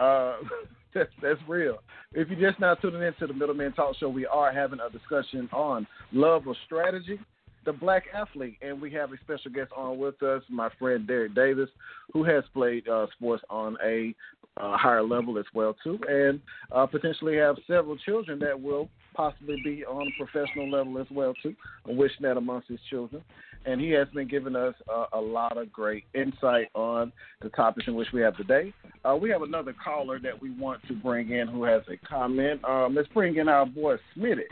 [0.00, 0.36] Uh,
[0.94, 1.78] that's, that's real.
[2.12, 5.48] If you're just now tuning into the Middleman Talk Show, we are having a discussion
[5.52, 7.18] on love or strategy.
[7.66, 11.34] The black athlete, and we have a special guest on with us, my friend Derek
[11.34, 11.68] Davis,
[12.12, 14.14] who has played uh, sports on a
[14.58, 16.40] uh, higher level as well too, and
[16.72, 21.34] uh, potentially have several children that will possibly be on a professional level as well
[21.42, 21.54] too.
[21.86, 23.22] I'm wishing that amongst his children,
[23.66, 27.86] and he has been giving us uh, a lot of great insight on the topics
[27.88, 28.72] in which we have today.
[29.04, 32.64] Uh, we have another caller that we want to bring in who has a comment.
[32.64, 34.44] Um, let's bring in our boy Smitty.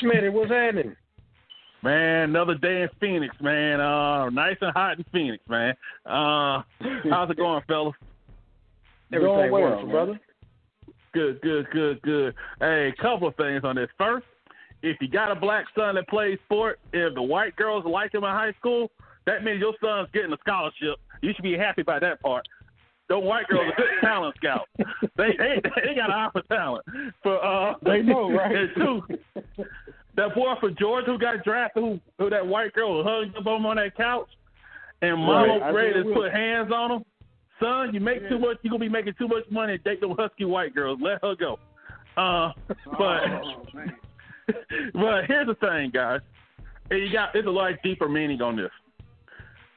[0.00, 0.96] Smitty, what's happening?
[1.82, 3.80] Man, another day in Phoenix, man.
[3.80, 5.74] Uh, nice and hot in Phoenix, man.
[6.06, 6.62] Uh,
[7.10, 7.94] how's it going, fellas?
[9.12, 10.20] Everything Doing well, wonderful, brother.
[11.12, 12.34] Good, good, good, good.
[12.60, 13.88] Hey, a couple of things on this.
[13.98, 14.26] First,
[14.82, 18.24] if you got a black son that plays sport, if the white girls like him
[18.24, 18.90] in high school,
[19.26, 20.98] that means your son's getting a scholarship.
[21.20, 22.46] You should be happy about that part.
[23.12, 24.70] Those white girls are good talent scouts.
[25.18, 26.84] They they they got an eye for talent.
[27.22, 28.56] For uh, They know, right?
[28.56, 29.02] and two,
[30.16, 33.56] that boy for Georgia who got drafted, who who that white girl hugged up on
[33.60, 34.28] him on that couch,
[35.02, 37.04] and mama Right, I ready think to it put hands on him.
[37.60, 38.56] Son, you make too much.
[38.62, 39.76] You gonna be making too much money.
[39.76, 40.98] Date those husky white girls.
[41.02, 41.58] Let her go.
[42.16, 42.52] Uh,
[42.98, 43.64] but Oh,
[44.94, 46.20] but here's the thing, guys.
[46.90, 48.70] And you got there's a lot deeper meaning on this.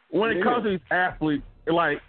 [0.10, 0.44] When it Yeah.
[0.44, 2.02] comes to these athletes, like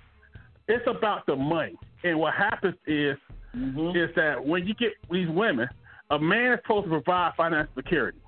[0.69, 1.77] it's about the money.
[2.05, 3.17] And what happens is
[3.55, 3.97] Mhm.
[3.97, 5.69] is that when you get these women,
[6.11, 8.19] a man is supposed to provide financial security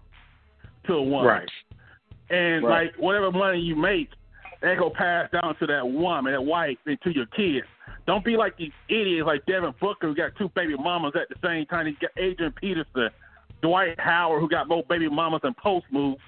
[0.84, 1.26] to a woman.
[1.26, 1.50] Right.
[2.30, 2.86] And Right.
[2.86, 4.10] like whatever money you make,
[4.60, 7.66] that go pass down to that woman, that wife, and to your kids.
[8.06, 11.36] Don't be like these idiots like Devin Booker who got two baby mamas at the
[11.46, 11.86] same time.
[11.86, 13.10] He's got Adrian Peterson,
[13.60, 16.20] Dwight Howard who got both baby mamas and post moves,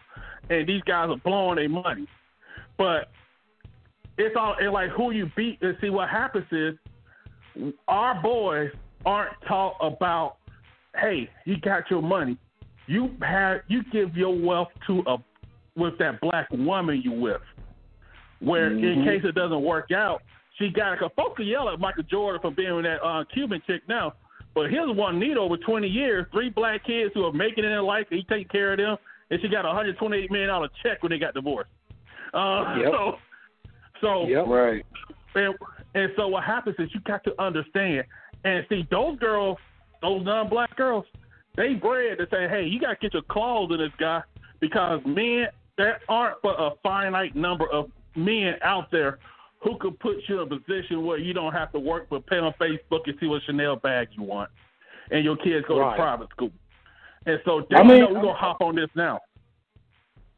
[0.49, 2.07] and these guys are blowing their money.
[2.77, 3.11] But
[4.21, 5.59] it's all it's like who you beat.
[5.63, 6.75] And see what happens is
[7.89, 8.71] our boys
[9.05, 10.37] aren't taught about.
[10.97, 12.37] Hey, you got your money.
[12.87, 15.17] You have you give your wealth to a
[15.77, 17.41] with that black woman you with.
[18.41, 19.05] Where in Mhm.
[19.05, 20.23] case it doesn't work out,
[20.59, 23.63] she got cause folks can yell at Michael Jordan for being with that uh, Cuban
[23.67, 24.15] chick now.
[24.55, 27.83] But here's one need over 20 years, three black kids who are making it in
[27.85, 28.07] life.
[28.11, 28.97] He take care of them,
[29.31, 31.71] and she got a 128 million dollar check when they got divorced.
[32.35, 32.93] Uh, Yep.
[32.93, 33.19] So,
[34.01, 34.47] so Yep.
[34.47, 34.85] Right.
[35.35, 35.55] and,
[35.95, 38.05] and so what happens is you got to understand
[38.45, 39.59] and see those girls,
[40.03, 41.05] those non-black girls,
[41.57, 44.23] they bred to say, hey, you got to get your claws in this guy
[44.61, 49.19] because men, there aren't but a finite number of men out there
[49.63, 52.39] who could put you in a position where you don't have to work but pay
[52.39, 54.51] on Facebook and see what Chanel bag you want,
[55.11, 55.91] and your kids go Right.
[55.97, 56.51] to private school.
[57.27, 59.21] And so they I mean- know we're gonna hop on this now.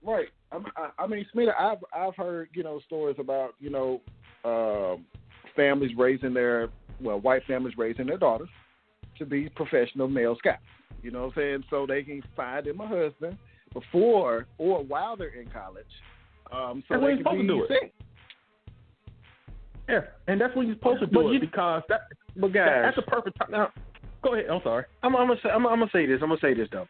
[0.03, 0.29] Right.
[0.53, 4.01] I, I, I mean, Smith, I've I've heard you know stories about you know
[4.45, 5.05] um,
[5.57, 6.69] families raising their
[7.01, 8.49] well, white families raising their daughters
[9.19, 10.63] to be professional male scouts.
[11.03, 11.65] You know what I'm saying?
[11.71, 13.37] So they can find them a husband
[13.73, 15.85] before or while they're in college.
[16.53, 17.95] Um, so That's they you're supposed can to be do it.
[19.89, 22.03] Yeah, and that's when you're supposed to do But it you- because that,
[22.37, 23.51] But that guys, that's a perfect time.
[23.51, 23.69] Now,
[24.23, 24.47] go ahead.
[24.49, 24.85] I'm sorry.
[25.03, 26.21] I'm, I'm gonna say I'm, I'm gonna say this.
[26.23, 26.87] I'm gonna say this though.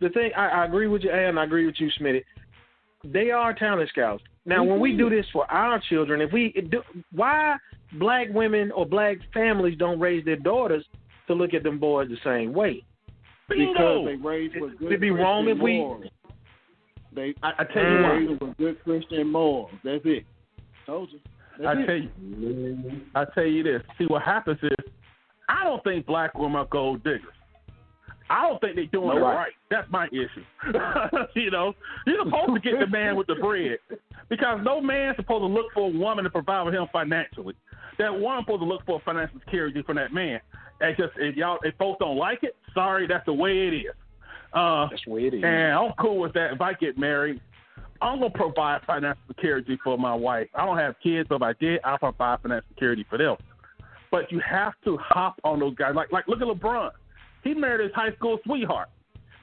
[0.00, 2.22] The thing I, I agree with you, and I agree with you, Smitty.
[3.04, 4.22] They are talent scouts.
[4.44, 6.82] Now, when we do this for our children, if we do,
[7.12, 7.56] why
[7.98, 10.84] black women or black families don't raise their daughters
[11.28, 12.82] to look at them boys the same way?
[13.48, 16.04] Because they raised with good It'd be wrong Christian if we- morals.
[17.12, 18.02] They, I, I tell you Mm.
[18.02, 18.08] what.
[18.12, 19.70] raised with good Christian morals.
[19.82, 20.24] That's it.
[20.86, 21.18] Told you.
[21.58, 21.86] That's I it.
[21.86, 23.82] tell you, I tell you this.
[23.98, 24.70] See what happens is,
[25.48, 27.34] I don't think black women are gold diggers.
[28.30, 29.34] I don't think they're doing No it right.
[29.34, 29.52] right.
[29.70, 30.44] That's my issue.
[31.34, 31.74] you know,
[32.06, 33.78] you're supposed to get the man with the bread
[34.28, 37.54] because no man's supposed to look for a woman to provide for him financially.
[37.98, 40.40] That woman's supposed to look for financial security from that man.
[40.80, 43.92] And just if y'all, if folks don't like it, sorry, that's the way it is.
[44.52, 45.42] Uh, That's the way it is.
[45.44, 46.52] and I'm cool with that.
[46.52, 47.40] If I get married,
[48.02, 50.48] I'm gonna provide financial security for my wife.
[50.54, 53.36] I don't have kids, but if I did, I'll provide financial security for them.
[54.10, 55.94] But you have to hop on those guys.
[55.94, 56.90] Like like look at LeBron.
[57.44, 58.88] He married his high school sweetheart.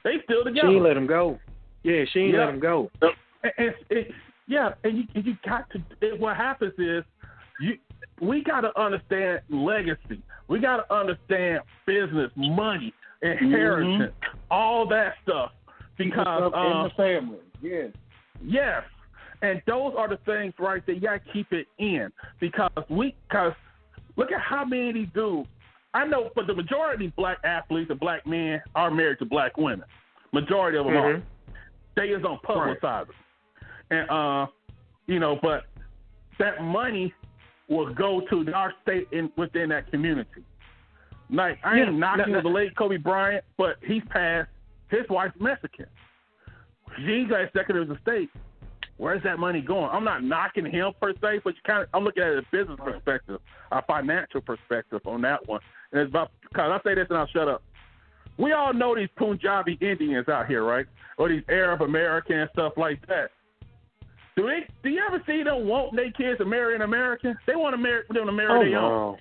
[0.04, 0.68] They still She together.
[0.68, 1.38] ain't let him go.
[1.82, 2.40] Yeah, she ain't Yeah.
[2.46, 2.90] let him go.
[3.02, 3.12] And,
[3.58, 4.06] and, and-
[4.46, 5.82] yeah, and you and you got to.
[6.00, 7.04] It, what happens is
[7.60, 7.76] you.
[8.20, 10.22] We got to understand legacy.
[10.48, 14.12] We got to understand business, money, inheritance,
[14.50, 15.52] all that stuff.
[15.98, 17.38] Because Stuff in uh, the family.
[17.60, 17.90] Yes.
[18.42, 18.82] Yes,
[19.42, 23.52] and those are the things right that You gotta keep it in because we because
[24.16, 25.48] look at how many dudes.
[25.94, 29.56] I know, but the majority of black athletes and black men are married to black
[29.56, 29.84] women.
[30.32, 31.14] Majority of them are.
[31.14, 31.22] Mhm.
[31.96, 33.14] They just don't publicize it,
[33.90, 34.46] and uh,
[35.06, 35.64] you know, but
[36.38, 37.12] that money
[37.68, 40.44] will go to our state in within that community.
[41.30, 42.42] Like I ain't Yeah, knocking no, no.
[42.42, 44.48] the late Kobe Bryant, but he's passed.
[44.90, 45.86] His wife's Mexican.
[47.04, 48.30] he's got executives of the state.
[48.96, 49.90] Where's that money going?
[49.92, 52.78] I'm not knocking him per se, but you kind of I'm looking at a business
[52.82, 53.40] perspective,
[53.72, 55.60] a financial perspective on that one.
[55.92, 57.62] And it's about because I say this and I'll shut up.
[58.38, 60.86] We all know these Punjabi Indians out here, right?
[61.16, 63.30] Or these Arab American and stuff like that.
[64.36, 64.60] Do they?
[64.82, 67.36] Do you ever see them want their kids to marry an American?
[67.46, 69.16] They want to marry them to marry Oh, their own.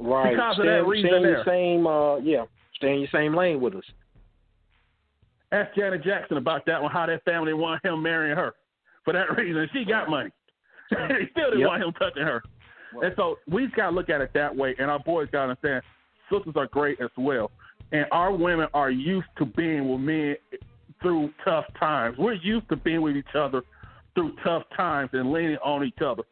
[0.00, 0.06] no.
[0.12, 0.34] Right.
[0.34, 1.44] Because of that reason stay there.
[1.46, 2.44] same, uh, yeah,
[2.76, 3.84] stay in your same lane with us.
[5.52, 8.52] Ask Janet Jackson about that one, how that family want him marrying her.
[9.04, 10.30] For that reason, she got money.
[10.90, 11.68] they still didn't Yep.
[11.68, 12.42] want him touching her.
[13.02, 15.50] And so we've got to look at it that way, and our boys got to
[15.50, 15.82] understand
[16.30, 17.50] sisters are great as well.
[17.92, 20.36] And our women are used to being with men
[21.02, 22.16] through tough times.
[22.18, 23.62] We're used to being with each other
[24.14, 26.22] through tough times and leaning on each other.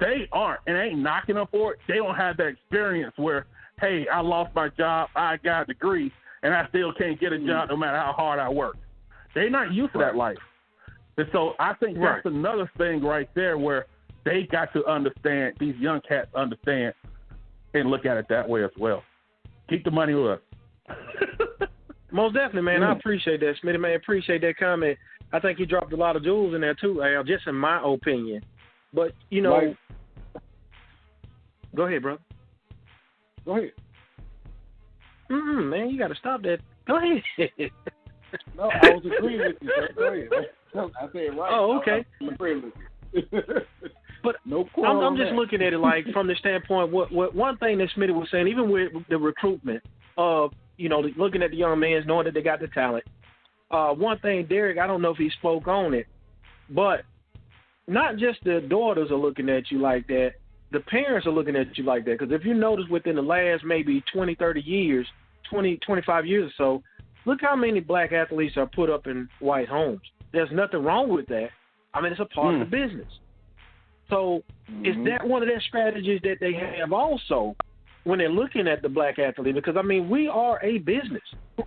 [0.00, 1.78] They aren't, and I ain't knocking them for it.
[1.86, 3.46] They don't have that experience where,
[3.80, 7.36] hey, I lost my job, I got a degree, and I still can't get a
[7.36, 7.46] mm-hmm.
[7.46, 8.76] job no matter how hard I work.
[9.34, 10.38] They're not used to that life.
[11.16, 13.86] And so I think that's another thing right there where
[14.24, 16.94] they got to understand, these young cats understand
[17.74, 19.02] and look at it that way as well.
[19.68, 20.40] Keep the money with us.
[22.10, 22.82] Most definitely, man.
[22.82, 22.98] I Mm.
[22.98, 23.94] appreciate that, Smitty, man.
[23.96, 24.98] Appreciate that comment.
[25.32, 27.80] I think he dropped a lot of jewels in there too, Al, just in my
[27.82, 28.42] opinion.
[28.92, 29.76] But you know, Like-
[31.74, 32.18] go ahead, bro.
[33.46, 33.72] Go ahead.
[35.30, 36.58] Mm-mm, man, you got to stop that.
[36.86, 37.22] Go ahead.
[38.56, 39.68] No, I was agreeing with you.
[39.76, 39.88] Sir.
[39.94, 40.28] Go ahead.
[40.74, 41.52] I said right.
[41.52, 42.02] Oh, okay.
[42.22, 43.40] I'm agreeing with you.
[44.22, 45.36] But no I'm, I'm just that.
[45.36, 48.48] looking at it like from the standpoint what what one thing that Smitty was saying,
[48.48, 49.82] even with the recruitment
[50.16, 53.04] of you know looking at the young men, knowing that they got the talent.
[53.70, 56.06] Uh, one thing, Derek, I don't know if he spoke on it,
[56.70, 57.04] but
[57.88, 60.32] not just the daughters are looking at you like that.
[60.72, 63.64] The parents are looking at you like that because if you notice within the last
[63.64, 65.06] maybe 20, 30 years,
[65.50, 66.82] 20, 25 years or so,
[67.26, 70.00] look how many black athletes are put up in white homes.
[70.32, 71.48] There's nothing wrong with that.
[71.92, 73.08] I mean, it's a part of the business.
[74.12, 74.42] So
[74.84, 75.04] is mm-hmm.
[75.04, 77.56] that one of their strategies that they have also
[78.04, 79.54] when they're looking at the black athlete?
[79.54, 81.22] Because I mean, we are a business.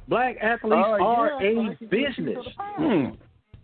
[0.08, 2.46] Black athletes Oh, are yeah, a they can get a piece business.
[2.56, 3.12] pie.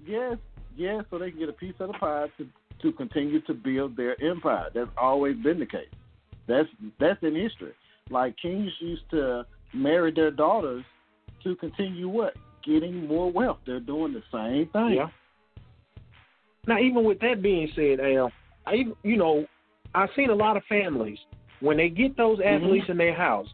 [0.06, 0.38] Yes,
[0.76, 2.48] yes, so they can get a piece of the pie to
[2.82, 4.70] to continue to build their empire.
[4.74, 5.90] That's always been the case.
[6.48, 6.68] That's
[7.00, 7.74] that's in history.
[8.10, 10.84] Like kings used to marry their daughters
[11.44, 12.34] to continue what?
[12.66, 13.60] Getting more wealth.
[13.66, 14.96] They're doing the same thing.
[14.96, 15.10] Yeah.
[16.68, 18.32] Now, even with that being said, Al,
[18.66, 19.46] I even- you know,
[19.94, 21.20] I've seen a lot of families
[21.60, 23.48] when they get those athletes in their house.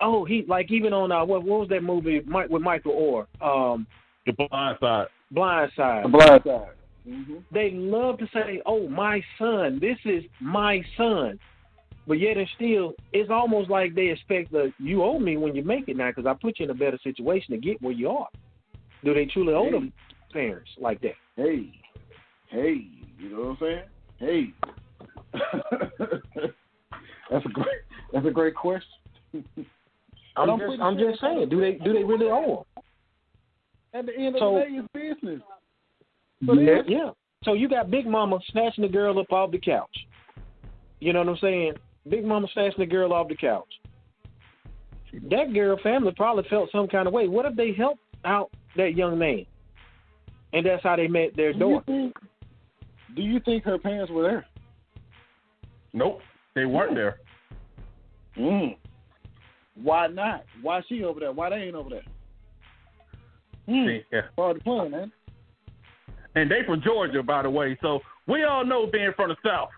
[0.00, 3.44] Oh, he like even on uh, what what was that movie Mike with Michael Oher?
[3.46, 3.86] Um,
[4.26, 5.08] The Blind Side.
[5.30, 6.04] Blind Side.
[6.04, 6.74] The blind side.
[7.06, 7.36] Mm-hmm.
[7.52, 11.38] They love to say, "Oh, my son, this is my son,"
[12.06, 15.62] but yet and still, it's almost like they expect the you owe me when you
[15.62, 18.10] make it now because I put you in a better situation to get where you
[18.10, 18.28] are.
[19.04, 19.92] Do they truly owe them
[20.32, 21.14] parents like that?
[21.36, 21.72] Hey,
[22.50, 22.86] hey,
[23.18, 23.82] you know what I'm saying?
[24.20, 24.52] Hey.
[27.30, 27.66] that's a great
[28.12, 28.88] that's a great question.
[30.36, 32.66] I'm just, I'm just saying, do they do they really owe
[33.94, 34.88] At the end of So- the day, it's
[35.20, 35.40] business.
[36.42, 36.60] them?
[36.60, 37.10] Yeah, yeah.
[37.44, 39.88] So you got Big Mama snatching the girl up off the couch.
[41.00, 41.72] You know what I'm saying?
[42.08, 43.68] Big Mama snatching the girl off the couch.
[45.30, 47.28] That girl family probably felt some kind of way.
[47.28, 49.46] What if they helped out that young man?
[50.52, 52.10] And that's how they met their daughter.
[53.14, 54.46] Do you think her parents were there?
[55.92, 56.20] Nope,
[56.54, 57.18] they weren't there.
[58.36, 58.76] Mm.
[59.82, 60.44] Why not?
[60.62, 61.32] Why she over there?
[61.32, 62.04] Why they ain't over there?
[63.68, 63.86] Mm.
[63.86, 64.22] See, yeah.
[64.36, 65.12] Part of the plan, man.
[66.34, 67.76] And they from Georgia, by the way.
[67.82, 69.70] So we all know being from the South.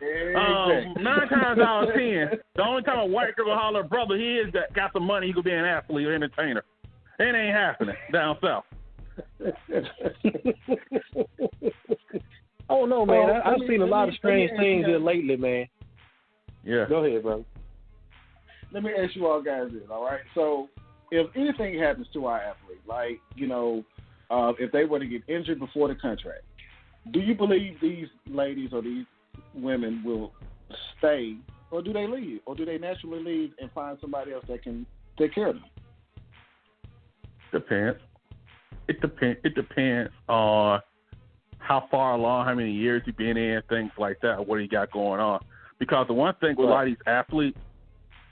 [0.00, 4.16] Um, nine times out of ten, the only time a white girl will holler, brother,
[4.16, 6.62] he is that got some money, he could be an athlete or entertainer.
[7.18, 8.64] It ain't happening down south.
[12.68, 13.26] oh no, man!
[13.26, 14.98] Well, I, I've me- seen a lot me- of strange let me ask things here
[14.98, 15.66] lately, man.
[16.64, 16.86] Yeah.
[16.88, 17.44] Go ahead, bro.
[18.72, 20.20] Let me ask you all guys this, all right?
[20.34, 20.68] So,
[21.10, 23.84] if anything happens to our athlete, like you know,
[24.30, 26.42] uh, if they were to get injured before the contract,
[27.12, 29.06] do you believe these ladies or these
[29.54, 30.32] women will
[30.98, 31.36] stay,
[31.70, 34.84] or do they leave, or do they naturally leave and find somebody else that can
[35.18, 35.64] take care of them?
[37.52, 37.98] Depends.
[38.88, 39.38] It depends.
[39.44, 40.80] It depends on
[41.68, 44.44] how far along, how many years you've been in, things like that.
[44.44, 45.44] What you got going on?
[45.78, 47.58] Because the one thing with a lot of these athletes,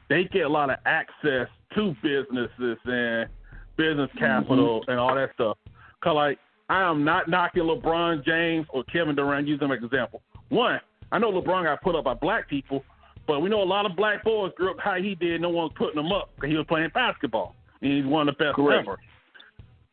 [0.08, 3.28] they get a lot of access to businesses and
[3.76, 5.58] business capital and all that stuff.
[6.02, 6.38] Cause like
[6.70, 9.46] I am not knocking LeBron James or Kevin Durant.
[9.46, 10.22] Use them as an example.
[10.48, 10.80] One,
[11.12, 12.84] I know LeBron got put up by black people,
[13.26, 15.42] but we know a lot of black boys grew up how he did.
[15.42, 17.54] No one's putting him up because he was playing basketball.
[17.82, 18.88] And he's one of the best Correct.
[18.88, 18.98] ever.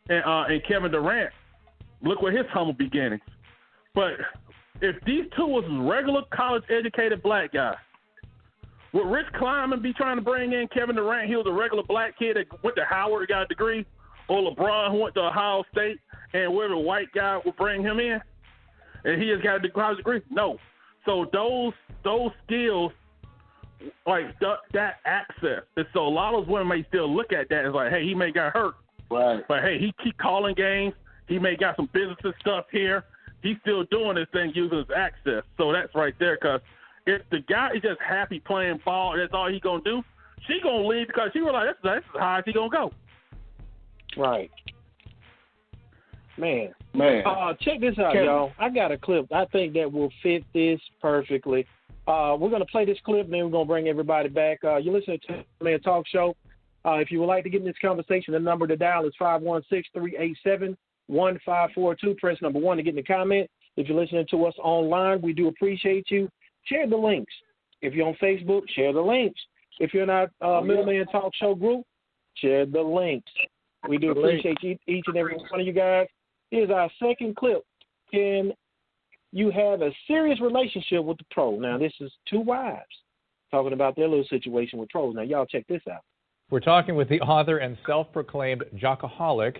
[0.10, 1.32] And uh, and Kevin Durant,
[2.04, 3.22] look what his humble beginnings.
[3.96, 4.14] But
[4.82, 7.76] if these two was regular college educated black guys,
[8.94, 11.28] would Rich Kleiman be trying to bring in Kevin Durant?
[11.28, 13.86] He was a regular black kid that went to Howard, got a degree,
[14.28, 15.98] or LeBron who went to Ohio State,
[16.34, 18.20] and whatever white guy would bring him in,
[19.04, 20.22] and he has got a college degree.
[20.30, 20.58] No,
[21.06, 21.74] so those
[22.04, 22.92] those skills,
[24.06, 27.50] like th- that access, and so a lot of those women may still look at
[27.50, 28.76] that as like, hey, he may got hurt,
[29.10, 29.44] right?
[29.48, 30.94] But hey, he keep calling games.
[31.28, 33.06] He may got some business and stuff here.
[33.42, 35.44] He's still doing this thing using his access.
[35.58, 36.38] So that's right there.
[36.40, 36.62] Because
[37.06, 40.02] if the guy is just happy playing ball, and that's all he gonna do.
[40.48, 42.92] She gonna leave because she realize that's that's as high as he gonna go.
[44.18, 44.52] Right.
[46.38, 46.74] Man.
[46.94, 47.24] Man.
[47.26, 48.26] Uh, check this out, Kevin.
[48.26, 48.52] y'all.
[48.60, 51.66] I got a clip I think that will fit this perfectly.
[52.08, 54.60] Uh, we're going to play this clip, and then we're going to bring everybody back.
[54.64, 56.36] Uh, you're listening to the Man Talk Show.
[56.86, 59.14] Uh, if you would like to get in this conversation, the number to dial is
[61.10, 62.18] 516-387-1542.
[62.18, 63.50] Press number one to get in the comment.
[63.76, 66.30] If you're listening to us online, we do appreciate you.
[66.66, 67.34] Share the links.
[67.82, 69.40] If you're on Facebook, share the links.
[69.80, 71.84] If you're not uh, Middle Men Talk Show group,
[72.36, 73.32] share the links.
[73.90, 76.08] We do The appreciate each, each and every one of you guys.
[76.52, 77.64] Here's our second clip.
[78.12, 78.54] Can
[79.32, 81.58] you have a serious relationship with the pro?
[81.58, 82.86] Now, this is two wives
[83.52, 85.16] talking about their little situation with pros.
[85.16, 86.02] Now, y'all check this out.
[86.50, 89.58] We're talking with the author and self-proclaimed jockaholic,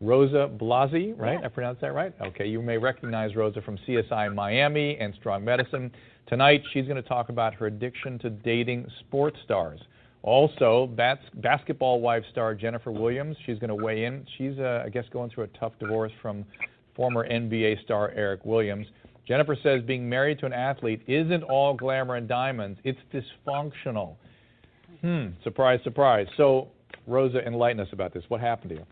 [0.00, 1.42] Rosa Blasi, right?
[1.42, 2.12] I pronounced that right?
[2.20, 5.90] Okay, you may recognize Rosa from CSI Miami and Strong Medicine.
[6.26, 9.80] Tonight, she's going to talk about her addiction to dating sports stars.
[10.22, 14.26] Also, bas- basketball wife star Jennifer Williams, she's going to weigh in.
[14.36, 16.44] She's, uh, I guess, going through a tough divorce from
[16.94, 18.86] former NBA star Eric Williams.
[19.26, 24.16] Jennifer says being married to an athlete isn't all glamour and diamonds, it's dysfunctional.
[25.00, 26.26] Hmm, surprise, surprise.
[26.36, 26.68] So,
[27.06, 28.24] Rosa, enlighten us about this.
[28.28, 28.86] What happened to you?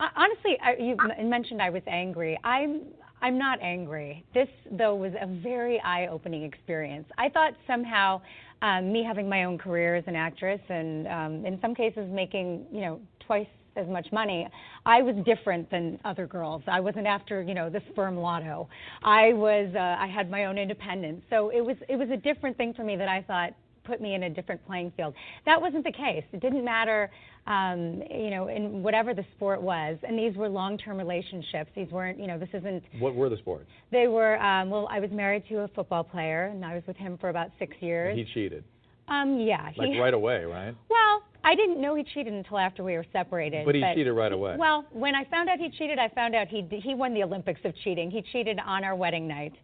[0.00, 0.96] Honestly, I, you
[1.28, 2.38] mentioned I was angry.
[2.42, 2.82] I'm
[3.22, 4.24] I'm not angry.
[4.32, 7.06] This though was a very eye-opening experience.
[7.18, 8.22] I thought somehow
[8.62, 12.64] um, me having my own career as an actress and um, in some cases making
[12.72, 13.46] you know twice
[13.76, 14.48] as much money,
[14.84, 16.62] I was different than other girls.
[16.66, 18.68] I wasn't after you know the sperm lotto.
[19.02, 21.22] I was uh, I had my own independence.
[21.28, 23.52] So it was it was a different thing for me that I thought
[23.84, 25.14] put me in a different playing field.
[25.46, 26.24] That wasn't the case.
[26.32, 27.10] It didn't matter,
[27.46, 29.98] um, you know, in whatever the sport was.
[30.06, 31.70] And these were long-term relationships.
[31.74, 32.82] These weren't, you know, this isn't.
[32.98, 33.66] What were the sports?
[33.90, 34.40] They were.
[34.42, 37.28] Um, well, I was married to a football player, and I was with him for
[37.28, 38.16] about six years.
[38.16, 38.64] He cheated.
[39.08, 39.70] um, yeah.
[39.76, 40.74] Like he, right away, right?
[40.88, 43.64] Well, I didn't know he cheated until after we were separated.
[43.64, 44.56] But he cheated right away.
[44.58, 47.60] Well, when I found out he cheated, I found out he he won the Olympics
[47.64, 48.10] of cheating.
[48.10, 49.54] He cheated on our wedding night.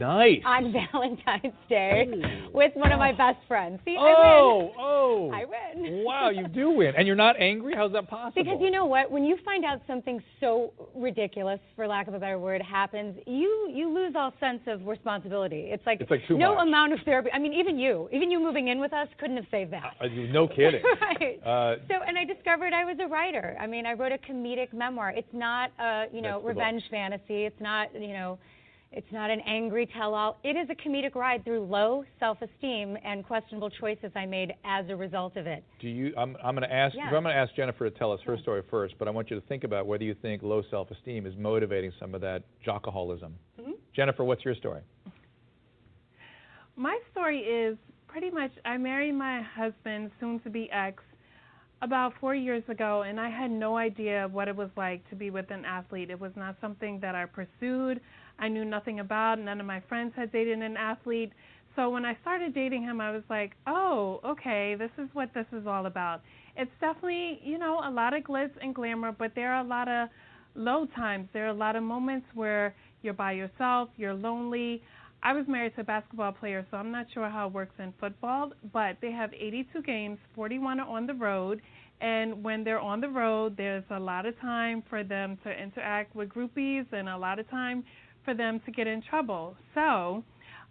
[0.00, 0.40] Nice.
[0.44, 2.08] On Valentine's Day
[2.52, 3.78] with one of my best friends.
[3.84, 5.30] See, Oh, oh.
[5.32, 6.02] I win.
[6.04, 6.94] Wow, you do win.
[6.96, 7.74] And you're not angry?
[7.76, 8.42] How's that possible?
[8.42, 12.18] Because you know what, when you find out something so ridiculous, for lack of a
[12.18, 15.68] better word, happens, you you lose all sense of responsibility.
[15.70, 16.66] It's like, It's like no much.
[16.66, 17.30] amount of therapy.
[17.32, 19.94] I mean, even you, even you moving in with us, couldn't have saved that.
[20.00, 20.82] Uh, no kidding.
[21.00, 21.38] right.
[21.44, 23.56] Uh, So, and I discovered I was a writer.
[23.60, 25.10] I mean, I wrote a comedic memoir.
[25.10, 26.56] It's not a, you know, That's the book.
[26.56, 27.44] revenge fantasy.
[27.44, 28.38] It's not, you know,
[28.92, 30.38] it's not an angry tell-all.
[30.44, 34.96] It is a comedic ride through low self-esteem and questionable choices I made as a
[34.96, 35.64] result of it.
[35.80, 36.14] do you?
[36.16, 36.94] I'm, I'm going to ask.
[36.96, 37.04] Yeah.
[37.04, 39.38] I'm going to ask Jennifer to tell us her story first, but I want you
[39.38, 43.32] to think about whether you think low self-esteem is motivating some of that jockaholism.
[43.60, 43.74] Mhm.
[43.94, 44.82] Jennifer, what's your story?
[46.76, 47.76] My story is
[48.06, 51.02] pretty much I married my husband, soon to be ex,
[51.82, 55.30] about four years ago, and I had no idea what it was like to be
[55.30, 56.10] with an athlete.
[56.10, 58.00] It was not something that I pursued.
[58.38, 59.38] I knew nothing about.
[59.38, 61.32] None of my friends had dated an athlete.
[61.74, 65.46] So when I started dating him, I was like, oh, okay, this is what this
[65.52, 66.22] is all about.
[66.56, 69.88] It's definitely, you know, a lot of glitz and glamour, but there are a lot
[69.88, 70.08] of
[70.54, 71.28] low times.
[71.34, 74.82] There are a lot of moments where you're by yourself, you're lonely.
[75.22, 77.92] I was married to a basketball player, so I'm not sure how it works in
[78.00, 81.60] football, but they have 82 games, 41 are on the road,
[82.00, 86.14] and when they're on the road, there's a lot of time for them to interact
[86.14, 87.84] with groupies and a lot of time
[88.26, 89.56] for them to get in trouble.
[89.74, 90.22] So,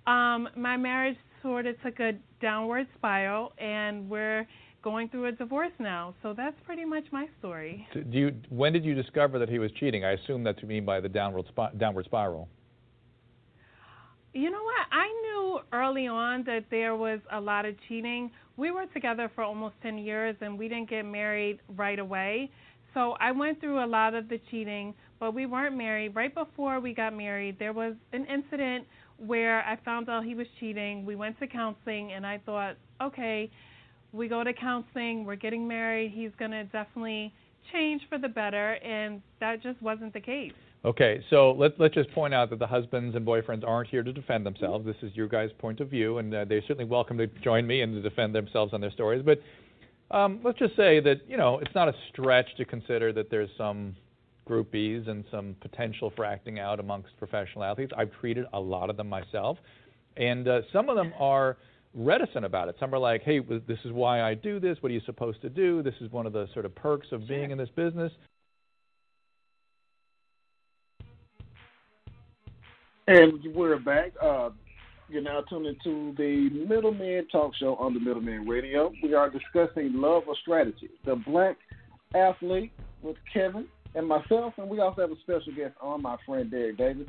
[0.05, 4.47] um, my marriage sort of took a downward spiral, and we're
[4.83, 6.13] going through a divorce now.
[6.21, 7.87] So that's pretty much my story.
[7.93, 8.31] Do you?
[8.49, 10.05] When did you discover that he was cheating?
[10.05, 12.47] I assume that you mean by the downward spi- downward spiral.
[14.33, 14.85] You know what?
[14.91, 18.29] I knew early on that there was a lot of cheating.
[18.57, 22.51] We were together for almost 10 years and we didn't get married right away.
[22.93, 26.15] So I went through a lot of the cheating, but we weren't married.
[26.15, 28.85] Right before we got married, there was an incident
[29.17, 31.05] where I found out he was cheating.
[31.05, 33.49] We went to counseling and I thought, okay,
[34.11, 37.33] we go to counseling, we're getting married, he's going to definitely
[37.71, 40.53] change for the better, and that just wasn't the case.
[40.83, 44.13] Okay, so let's let's just point out that the husbands and boyfriends aren't here to
[44.13, 44.85] defend themselves.
[44.85, 47.81] This is your guys' point of view, and uh, they're certainly welcome to join me
[47.81, 49.23] and to defend themselves on their stories.
[49.25, 49.41] But
[50.15, 53.49] um, let's just say that you know it's not a stretch to consider that there's
[53.57, 53.95] some
[54.47, 57.91] groupies and some potential for acting out amongst professional athletes.
[57.97, 59.57] I've treated a lot of them myself,
[60.17, 61.57] and uh, some of them are
[61.93, 62.75] reticent about it.
[62.79, 64.77] Some are like, "Hey, this is why I do this.
[64.81, 65.81] What are you supposed to do?
[65.81, 68.11] This is one of the sort of perks of being in this business."
[73.07, 74.13] And we're back.
[74.21, 74.49] Uh,
[75.09, 78.91] you're now tuned into the Middle Men Talk Show on the Middleman Radio.
[79.03, 80.89] We are discussing love or strategy.
[81.05, 81.57] The black
[82.15, 82.71] athlete
[83.03, 86.77] with Kevin and myself, and we also have a special guest on, my friend Derek
[86.77, 87.07] Davis,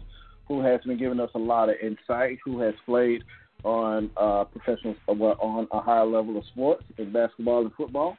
[0.49, 3.23] who has been giving us a lot of insight, who has played
[3.65, 8.17] on uh, professional, well, on a higher level of sports in basketball and football.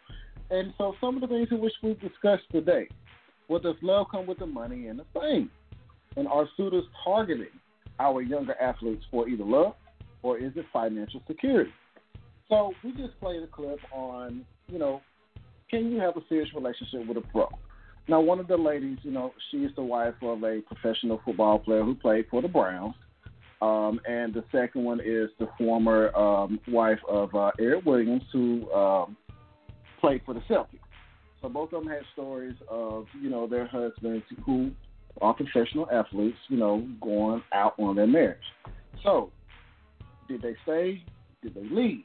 [0.49, 2.87] And so, some of the things in which we've discussed today:
[3.47, 5.49] what does love come with the money and the fame?
[6.17, 7.47] And are suitors targeting
[7.99, 9.73] our younger athletes for either love
[10.23, 11.71] or is it financial security?
[12.49, 15.01] So we just played a clip on, you know,
[15.69, 17.49] can you have a serious relationship with a pro?
[18.09, 21.59] Now, one of the ladies, you know, she is the wife of a professional football
[21.59, 22.95] player who played for the Browns.
[23.61, 28.71] Um, and the second one is the former um, wife of uh, Eric Williams, who
[28.71, 29.17] um,
[29.99, 30.79] played for the Celtics.
[31.41, 34.71] So both of them had stories of, you know, their husbands who
[35.21, 38.37] are professional athletes, you know, going out on their marriage.
[39.03, 39.31] So,
[40.27, 41.03] did they stay?
[41.41, 42.03] Did they leave?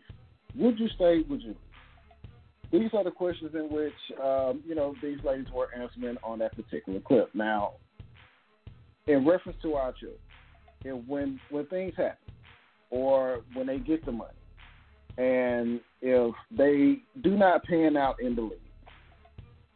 [0.56, 1.22] Would you stay?
[1.28, 1.54] Would you?
[2.72, 3.92] These are the questions in which,
[4.22, 7.28] um, you know, these ladies were answering on that particular clip.
[7.34, 7.74] Now,
[9.06, 12.34] in reference to our children, when when things happen,
[12.90, 14.32] or when they get the money,
[15.18, 18.58] and if they do not pan out in the league,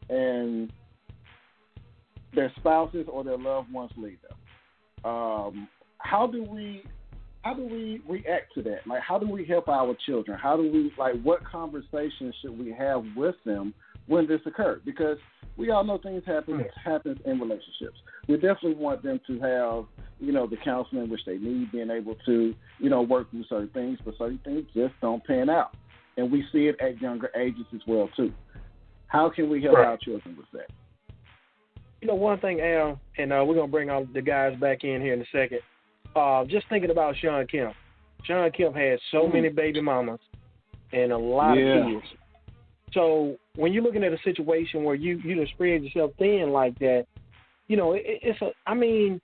[0.09, 0.73] and
[2.35, 5.11] their spouses or their loved ones leave them.
[5.11, 5.69] Um,
[5.99, 6.83] how do we
[7.47, 8.87] how do we react to that?
[8.87, 10.37] Like, how do we help our children?
[10.41, 13.73] How do we like what conversations should we have with them
[14.09, 14.83] when this occurs?
[14.85, 15.17] Because
[15.57, 17.99] we all know things happen happens in relationships.
[18.29, 19.85] We definitely want them to have
[20.19, 23.69] you know the counseling which they need, being able to you know work through certain
[23.69, 25.71] things, but certain things just don't pan out,
[26.17, 28.33] and we see it at younger ages as well too.
[29.07, 29.87] How can we help Right.
[29.87, 30.69] our children with that?
[32.03, 35.01] You know, one thing, Al, and uh, we're gonna bring all the guys back in
[35.01, 35.61] here in a second.
[36.15, 37.75] Uh, just thinking about Shawn Kemp.
[38.25, 39.35] Shawn Kemp had so Mhm.
[39.35, 40.21] many baby mamas
[40.93, 41.77] and a lot Yeah.
[41.79, 42.15] of kids.
[42.93, 46.79] So when you're looking at a situation where you you just spread yourself thin like
[46.79, 47.07] that,
[47.69, 48.53] you know, it, it's a.
[48.67, 49.21] I mean,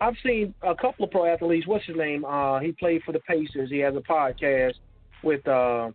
[0.00, 1.66] I've seen a couple of pro athletes.
[1.66, 2.24] What's his name?
[2.24, 3.70] Uh, he played for the Pacers.
[3.70, 4.74] He has a podcast
[5.22, 5.46] with.
[5.48, 5.90] Uh,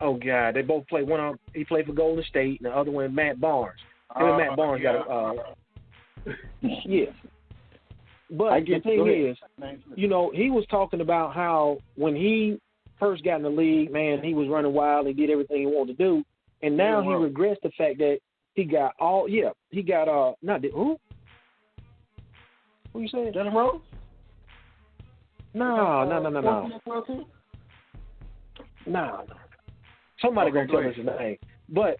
[0.00, 1.02] oh God, they both play.
[1.02, 3.80] One of he played for Golden State, and the other one Matt Barnes.
[4.16, 4.92] Him and Uh, Matt Barnes yeah.
[4.92, 5.10] got a.
[5.10, 7.06] Uh, yeah.
[8.30, 9.36] But the thing is,
[9.94, 12.60] you know, he was talking about how when he
[12.98, 15.06] first got in the league, man, he was running wild.
[15.06, 16.24] He did everything he wanted to do,
[16.62, 18.18] and now he regrets the fact that
[18.54, 19.28] he got all.
[19.28, 20.98] Yeah, he got uh, not the, who?
[22.92, 23.32] Who you saying?
[23.32, 23.80] Dylan Rose?
[25.54, 26.80] No, no, no, no, no.
[28.86, 29.26] No, no.
[30.20, 31.36] Somebody gonna tell us his name.
[31.68, 31.96] But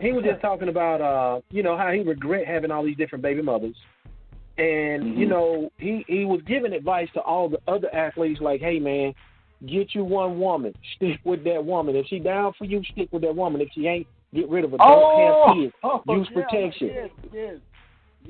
[0.00, 3.22] he was just talking about uh, you know, how he regret having all these different
[3.22, 3.76] baby mothers.
[4.60, 5.30] And, you Mhm.
[5.30, 9.14] know, he he was giving advice to all the other athletes like, Hey man,
[9.66, 10.74] get you one woman.
[10.96, 11.96] Stick with that woman.
[11.96, 13.62] If she down for you, stick with that woman.
[13.62, 14.78] If she ain't, get rid of her.
[14.78, 15.74] Don't Oh, have kids.
[15.82, 16.88] oh, Use yeah, protection.
[16.88, 17.56] Yes, yes,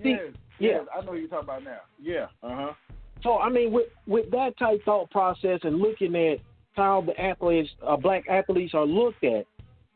[0.03, 0.79] See, yes, yeah.
[0.97, 1.81] I know you're talking about now.
[2.01, 2.73] Yeah, uh huh.
[3.23, 6.39] So I mean, with with that type thought process and looking at
[6.75, 9.47] how the athletes, uh, black athletes, are looked at,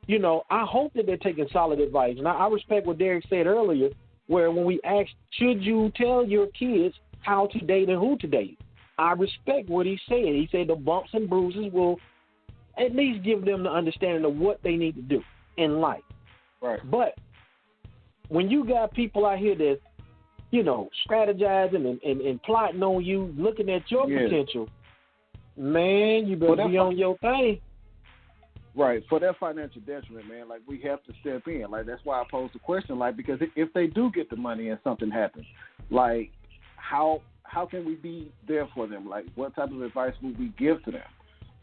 [0.09, 2.17] you know, I hope that they're taking solid advice.
[2.19, 3.91] And I, I respect what Derek said earlier,
[4.27, 8.27] where when we ask, should you tell your kids how to date and who to
[8.27, 8.59] date?
[8.99, 10.17] I respect what he said.
[10.19, 11.99] He said the bumps and bruises will
[12.79, 15.23] at least give them the understanding of what they need to do
[15.57, 16.03] in life.
[16.61, 16.81] Right.
[16.91, 17.15] But
[18.29, 19.79] when you got people out here that,
[20.51, 24.29] you know, strategizing and, and, and plotting on you, looking at your Yeah.
[24.29, 24.69] potential,
[25.57, 27.61] man, you better Well, be on your thing.
[28.77, 29.03] Right.
[29.09, 31.71] For that financial detriment, man, like we have to step in.
[31.71, 34.37] Like that's why I posed the question, like because if- if they do get the
[34.37, 35.47] money and something happens,
[35.91, 36.31] like
[36.77, 39.09] how how can we be there for them?
[39.09, 41.03] Like what type of advice would we give to them?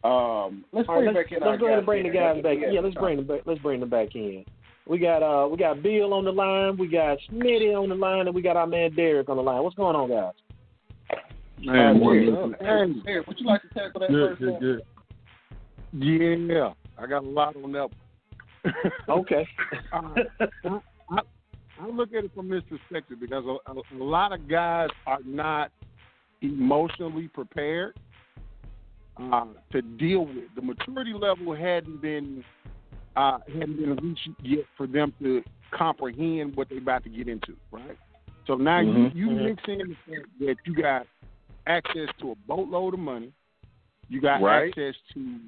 [0.10, 2.04] Um, let's All right, bring let's, back in let's our go ahead and guys bring
[2.04, 2.16] the in.
[2.16, 2.58] guys back.
[2.72, 3.42] Yeah, let's bring them back.
[3.46, 4.46] Let's bring them back in.
[4.88, 8.26] We got uh we got Bill on the line, we got Smitty on the line,
[8.28, 9.62] and we got our man Derek on the line.
[9.64, 10.34] What's going on, guys?
[11.64, 14.40] Man, Uh, Derek, Derek, Derek, would you like to tackle that good, first?
[14.40, 14.60] good, one?
[14.62, 14.82] good.
[16.50, 17.90] Yeah, I got a lot on that.
[19.10, 19.48] Okay.
[19.94, 20.16] Uh,
[20.66, 20.80] I,
[21.12, 21.20] I,
[21.82, 25.20] I look at it from this perspective because a, a, a lot of guys are
[25.26, 25.70] not
[26.42, 27.94] emotionally prepared
[29.20, 30.46] uh, to deal with.
[30.56, 32.44] The maturity level hadn't been
[33.16, 35.44] uh, hadn't been reached yet for them to
[35.78, 37.98] comprehend what they're about to get into, right?
[38.48, 39.14] So now Mhm.
[39.14, 39.46] you you Mhm.
[39.46, 41.08] mix in the fact that you got
[41.68, 43.34] access to a boatload of money,
[44.10, 44.70] you got Right.
[44.70, 45.40] access to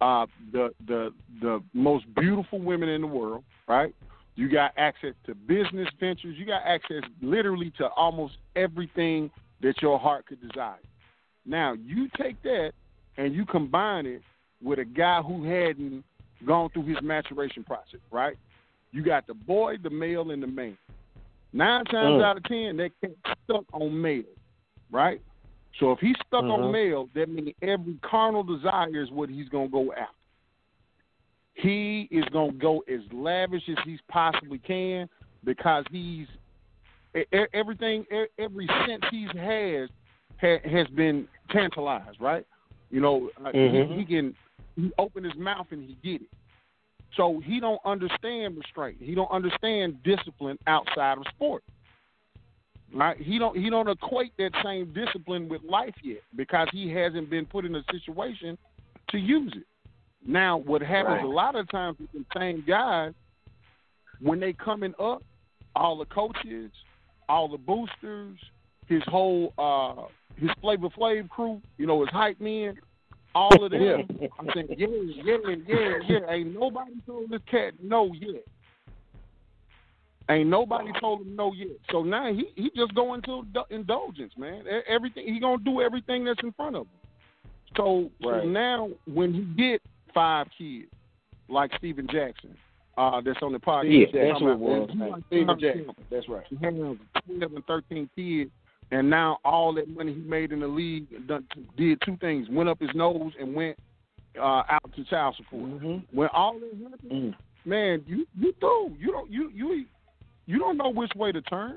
[0.00, 3.94] uh, the the the most beautiful women in the world, right?
[4.34, 6.36] You got access to business ventures.
[6.36, 9.30] You got access literally to almost everything
[9.62, 10.78] that your heart could desire.
[11.46, 12.72] Now you take that
[13.16, 14.20] and you combine it
[14.62, 16.04] with a guy who hadn't
[16.46, 18.36] gone through his maturation process, right?
[18.92, 20.76] You got the boy, the male, and the man.
[21.52, 22.24] Nine times Mm.
[22.24, 24.24] out of ten, they can't get stuck on male,
[24.90, 25.22] right?
[25.78, 26.72] So if he's stuck on Mhm.
[26.72, 30.14] male, that means every carnal desire is what he's gonna go after.
[31.54, 35.08] He is gonna go as lavish as he possibly can
[35.44, 36.28] because he's
[37.54, 38.06] everything,
[38.38, 39.90] every sense he's has
[40.38, 42.46] has been tantalized, right?
[42.90, 43.88] You know, uh, Mhm.
[43.88, 44.36] he, he can
[44.76, 46.28] he open his mouth and he get it.
[47.14, 49.00] So he don't understand restraint.
[49.00, 51.64] He don't understand discipline outside of sport.
[52.94, 53.20] Right?
[53.20, 57.44] He don't he don't equate that same discipline with life yet because he hasn't been
[57.44, 58.56] put in a situation
[59.10, 59.66] to use it.
[60.26, 61.24] Now, what happens Right.
[61.24, 63.12] a lot of times with the same guys
[64.20, 65.22] when they coming up,
[65.74, 66.70] all the coaches,
[67.28, 68.38] all the boosters,
[68.86, 70.06] his whole uh
[70.36, 72.78] his Flavor Flav crew, you know, his hype men,
[73.34, 73.80] all of them.
[74.38, 74.86] I'm saying, yeah,
[75.24, 76.18] yeah, yeah, yeah.
[76.30, 78.44] Ain't nobody told this cat no yet.
[80.28, 81.78] Ain't nobody told him no yet.
[81.90, 84.64] So now he he just going to indulgence, man.
[84.88, 86.88] Everything he gonna do everything that's in front of him.
[87.76, 88.42] So, Right.
[88.42, 90.90] so now when he get five kids,
[91.48, 92.56] like Stephen Jackson,
[92.96, 94.12] uh, that's on the podcast.
[94.12, 95.90] Yeah, that's what it was, like Stephen Jackson.
[96.10, 96.44] That's right.
[96.48, 98.50] He has twelve and thirteen kids,
[98.90, 101.46] and now all that money he made in the league done,
[101.76, 103.78] did two things: went up his nose and went
[104.40, 105.70] uh, out to child support.
[105.70, 106.16] Mm-hmm.
[106.16, 108.96] When all that happened, man, you you through.
[108.98, 109.84] You don't you you
[110.46, 111.76] you don't know which way to turn.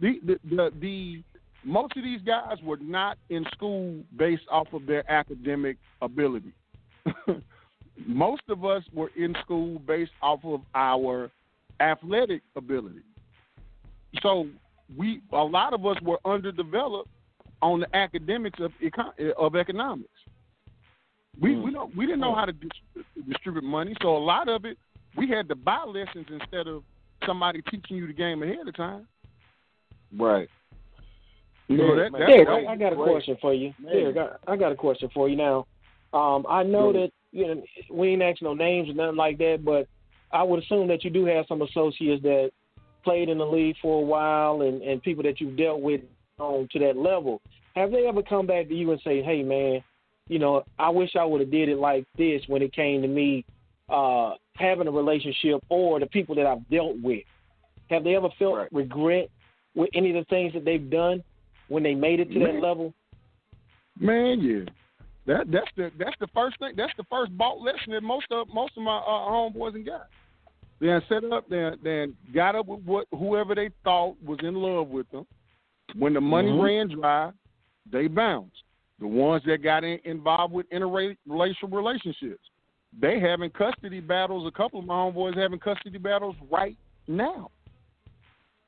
[0.00, 1.22] The the the, the
[1.64, 6.52] most of these guys were not in school based off of their academic ability.
[8.06, 11.30] most of us were in school based off of our
[11.80, 13.02] athletic ability.
[14.22, 14.48] So
[14.96, 17.08] we a lot of us were underdeveloped
[17.60, 20.08] on the academics of econ- of economics.
[21.40, 21.62] We hmm.
[21.62, 22.40] we don't we didn't know hmm.
[22.40, 24.78] how to dis- distribute money, so a lot of it
[25.16, 26.82] we had to buy lessons instead of
[27.26, 29.06] somebody teaching you the game ahead of time.
[30.18, 30.48] Right.
[31.68, 32.66] You know, that, that's Derek, great.
[32.66, 33.10] I, I got a Great.
[33.10, 33.72] question for you.
[33.80, 33.92] Man.
[33.92, 34.16] Derek,
[34.46, 35.66] I, I got a question for you now.
[36.12, 39.38] Um, I know Go that you know we ain't asking no names or nothing like
[39.38, 39.88] that, but
[40.32, 42.50] I would assume that you do have some associates that
[43.04, 46.02] played in the league for a while and, and people that you've dealt with
[46.38, 47.40] on to that level.
[47.74, 49.82] Have they ever come back to you and say, "Hey, man,
[50.28, 53.08] you know, I wish I would have did it like this when it came to
[53.08, 53.44] me
[53.88, 57.24] uh, having a relationship or the people that I've dealt with"?
[57.90, 59.28] Have they ever felt regret
[59.74, 61.22] with any of the things that they've done
[61.68, 62.54] when they made it to Man.
[62.54, 62.94] that level?
[63.98, 64.64] Man, yeah.
[65.26, 66.72] That that's the that's the first thing.
[66.76, 70.00] That's the first bought lesson that most of most of my uh, homeboys and guys.
[70.80, 74.88] They set up, they then got up with what whoever they thought was in love
[74.88, 75.26] with them.
[75.96, 76.62] When the money Mhm.
[76.62, 77.30] ran dry,
[77.88, 78.64] they bounced.
[78.98, 82.42] The ones that got in, involved with interracial relationships,
[83.00, 84.46] they having custody battles.
[84.46, 86.76] A couple of my homeboys having custody battles right
[87.06, 87.50] now.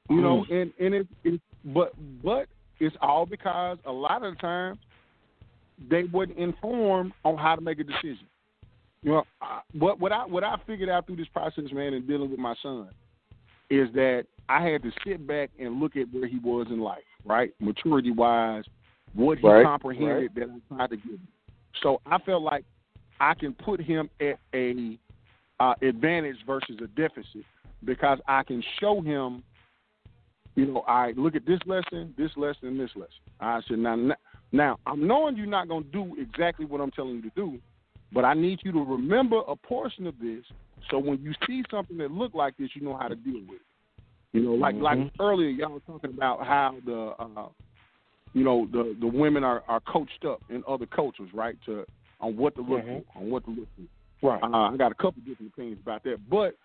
[0.09, 0.53] You know, hmm.
[0.53, 2.47] and and it, it but but
[2.79, 4.79] it's all because a lot of the times
[5.91, 8.27] they wasn't informed on how to make a decision.
[9.03, 12.07] You know, I, what what I what I figured out through this process, man, and
[12.07, 12.89] dealing with my son,
[13.71, 17.03] is that I had to sit back and look at where he was in life,
[17.25, 18.65] right, maturity wise,
[19.15, 21.29] what he Right, comprehended that I tried to give him.
[21.83, 22.65] So I felt like
[23.21, 24.99] I can put him at a
[25.61, 27.45] uh, advantage versus a deficit
[27.85, 29.45] because I can show him
[30.57, 33.09] you know, I look at this lesson, this lesson, this lesson.
[33.41, 34.15] I said, now,
[34.53, 37.59] now I'm knowing you're not going to do exactly what I'm telling you to do,
[38.13, 40.45] but I need you to remember a portion of this,
[40.91, 43.61] so when you see something that look like this, you know how to deal with
[43.61, 43.67] it.
[44.33, 45.11] You know, like like Mhm.
[45.21, 47.49] earlier, y'all were talking about how the, uh,
[48.33, 51.87] you know, the the women are are coached up in other cultures, right, to
[52.25, 53.05] on what to look Mhm.
[53.13, 53.69] for, on what to look
[54.21, 54.33] for.
[54.33, 54.43] Right.
[54.43, 56.57] Uh, I got a couple different opinions about that, but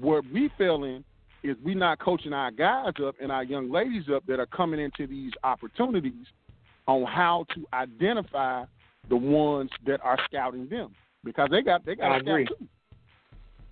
[0.00, 1.04] where we fell in
[1.44, 4.80] is we not coaching our guys up and our young ladies up that are coming
[4.80, 6.26] into these opportunities
[6.88, 8.64] on how to identify
[9.08, 12.46] the ones that are scouting them because they got they got I scout agree.
[12.46, 12.68] too.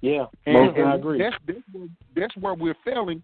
[0.00, 1.18] Yeah, And, I and agree.
[1.18, 3.22] That's that's where, that's where we're failing.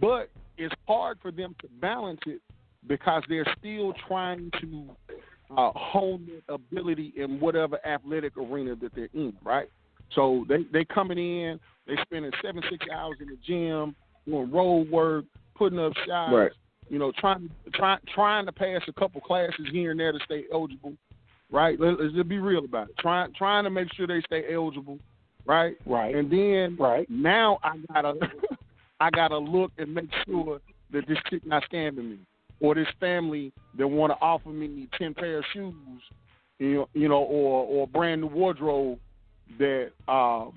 [0.00, 2.40] but it's hard for them to balance it
[2.86, 4.96] because they're still trying to
[5.56, 9.68] uh, hone their ability in whatever athletic arena that they're in, right?
[10.14, 13.94] So they they coming in, they spending seven six hours in the gym
[14.26, 15.24] doing road work,
[15.54, 16.52] putting up shots, Right.
[16.88, 20.44] you know, trying trying trying to pass a couple classes here and there to stay
[20.52, 20.94] eligible,
[21.50, 21.78] right?
[21.78, 22.96] Let, let's just be real about it.
[22.98, 24.98] Trying trying to make sure they stay eligible,
[25.46, 25.76] right?
[25.86, 26.14] Right.
[26.14, 27.08] And then right.
[27.10, 28.14] now I gotta
[29.00, 30.60] I gotta look and make sure
[30.92, 32.18] that this chick not scamming me,
[32.64, 35.74] or this family that want to offer me ten pair of shoes,
[36.58, 38.98] you know, you know, or or a brand new wardrobe
[39.58, 40.52] that um,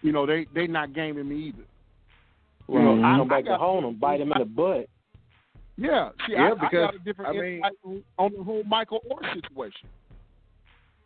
[0.00, 1.64] you know they they not gaming me either.
[2.68, 4.88] You know, I- Come I back to got- home and bite him in the butt.
[5.76, 8.64] Yeah, see, Yeah, I, because, I got a different I mean- on- on the whole
[8.64, 9.88] Michael Oher situation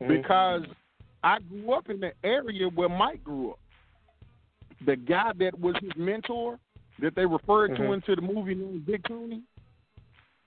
[0.01, 0.09] Mhm.
[0.09, 0.63] because
[1.25, 3.59] I grew up in the area where Mike grew up.
[4.87, 6.59] The guy that was his mentor,
[7.01, 7.95] that they referred to Mhm.
[7.95, 9.43] into the movie named Big Tony.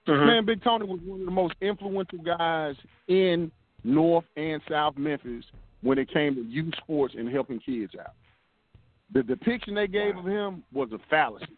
[0.08, 0.26] Mhm.
[0.26, 2.76] Man, Big Tony was one of the most influential guys
[3.08, 3.52] in
[3.84, 5.46] North and South Memphis
[5.82, 8.14] when it came to youth sports and helping kids out.
[9.12, 11.56] The depiction they gave of him was a fallacy.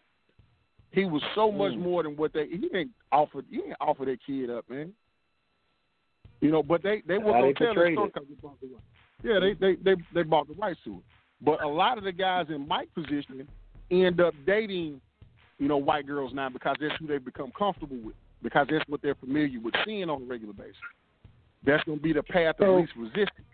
[0.92, 1.80] He was so much Mm.
[1.80, 4.94] more than what they he didn't offer he didn't offer that kid up, man.
[6.40, 8.12] You know, but they they were gonna tell the story it.
[8.12, 8.84] 'cause they bought the rights.
[9.22, 11.02] Yeah, they, they they they bought the rights to it.
[11.40, 13.48] But a lot of the guys in Mike's position
[13.90, 15.00] end up dating,
[15.58, 18.14] you know, white girls now because that's who they become comfortable with.
[18.42, 20.76] Because that's what they're familiar with seeing on a regular basis.
[21.64, 23.46] That's gonna be the path of So- least resistance.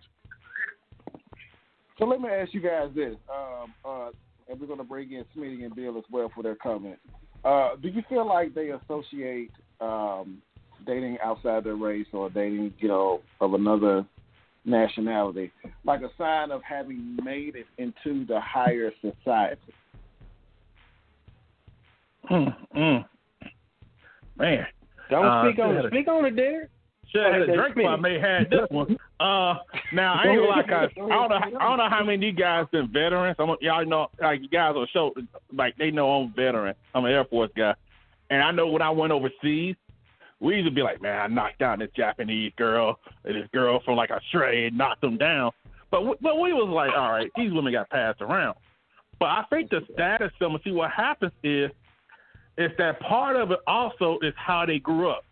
[1.98, 4.10] So let me ask you guys this, um, uh,
[4.48, 6.98] and we're going to bring in Smitty and Bill as well for their comment.
[7.44, 10.42] Uh, do you feel like they associate um,
[10.84, 14.04] dating outside their race or dating, you know, of another
[14.64, 15.50] nationality
[15.84, 19.60] like a sign of having made it into the higher society?
[22.30, 23.04] Mm, mm.
[24.36, 24.66] Man.
[25.10, 25.84] Don't Uh, speak on it.
[25.88, 26.70] Speak on it, Derek.
[27.08, 28.96] Should have had a drink before I may have had this one.
[29.22, 29.54] Uh,
[29.92, 30.88] now I ain't lie, guys.
[30.96, 31.36] I don't know.
[31.36, 33.36] I don't know how many of you guys been veterans.
[33.38, 35.14] I'm, y'all know, like you guys on show,
[35.52, 36.74] like they know I'm a veteran.
[36.92, 37.72] I'm an Air Force guy,
[38.30, 39.76] and I know when I went overseas,
[40.40, 43.80] we used to be like, man, I knocked down this Japanese girl, and this girl
[43.84, 45.52] from like Australia knocked them down.
[45.92, 48.56] But but we was like, all right, these women got passed around.
[49.20, 51.70] But I think the status of them, see what happens is,
[52.58, 55.24] is that part of it also is how they grew up.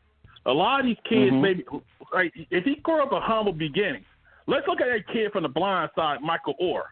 [0.46, 1.40] A lot of these kids, Mhm.
[1.40, 1.64] maybe,
[2.12, 4.04] like, if he grew up a humble beginning,
[4.46, 6.86] let's look at that kid from the blind side, Michael Oher.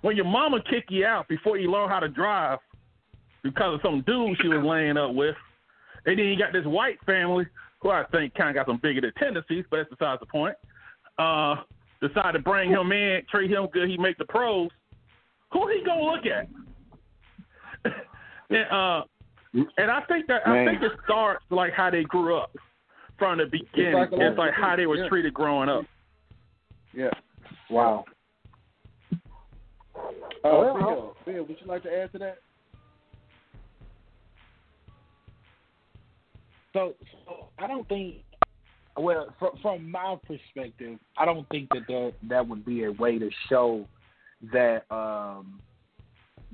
[0.00, 2.58] When your mama kick you out before you learn how to drive
[3.42, 5.36] because of some dude she was laying up with,
[6.06, 7.46] and then you got this white family
[7.80, 10.56] who I think kind of got some bigoted tendencies, but that's besides the point.
[11.18, 11.62] Uh,
[12.00, 14.70] decide to bring him in, treat him good, he make the pros.
[15.52, 16.48] Who he gonna look at?
[18.50, 19.02] and, uh,
[19.76, 22.54] and I think that I think it starts like how they grew up
[23.18, 23.94] from the beginning.
[23.94, 25.08] like It's like how they were yeah.
[25.08, 25.84] treated growing up.
[26.92, 27.10] Yeah.
[27.70, 28.04] Wow.
[29.14, 29.20] Uh,
[30.44, 32.38] Well, Bill, Bill, would you like to add to that?
[36.72, 36.94] So,
[37.26, 38.16] so I don't think.
[38.96, 43.18] Well, from, from my perspective, I don't think that, that that would be a way
[43.18, 43.86] to show
[44.52, 45.60] that um,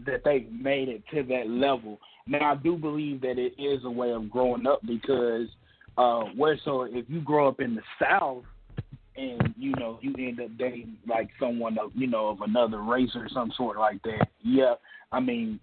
[0.07, 1.99] that they've made it to that level.
[2.27, 5.49] Now, I do believe that it is a way of growing up because
[5.97, 8.45] uh, where so if you grow up in the South
[9.17, 13.11] and you know you end up dating like someone of you know of another race
[13.15, 14.75] or some sort like that, yeah,
[15.13, 15.61] I mean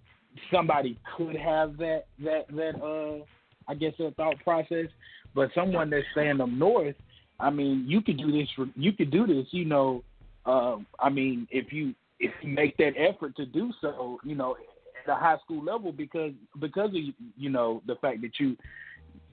[0.54, 3.26] somebody could have that that that uh
[3.68, 4.88] I guess a thought process,
[5.36, 6.96] but someone that's staying up north,
[7.40, 8.48] I mean, you could do this.
[8.76, 9.48] You could do this.
[9.52, 10.04] You know,
[10.46, 14.56] uh, I mean, if you if you make that effort to do so, you know,
[15.04, 17.02] at a high school level, because because of
[17.36, 18.56] you know the fact that you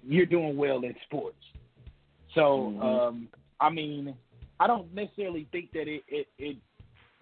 [0.02, 1.36] you're doing well in sports.
[2.34, 3.28] So, um,
[3.60, 4.14] I mean,
[4.58, 6.56] I don't necessarily think that it it, it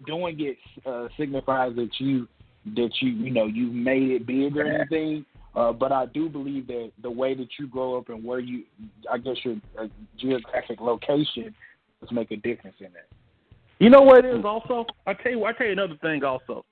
[0.05, 2.27] doing it uh, signifies that you
[2.75, 5.25] that you you know you made it big or anything.
[5.55, 8.63] Uh, but I do believe that the way that you grow up and where you,
[9.11, 9.87] I guess your uh,
[10.19, 11.55] geographic location,
[11.99, 13.07] does make a difference in that.
[13.79, 14.85] You know what it is also?
[15.05, 16.65] I tell you, I tell you another thing also.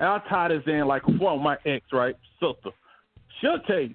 [0.00, 2.70] I'll tie this in like one my ex, right, sister.
[3.40, 3.94] She'll tell you.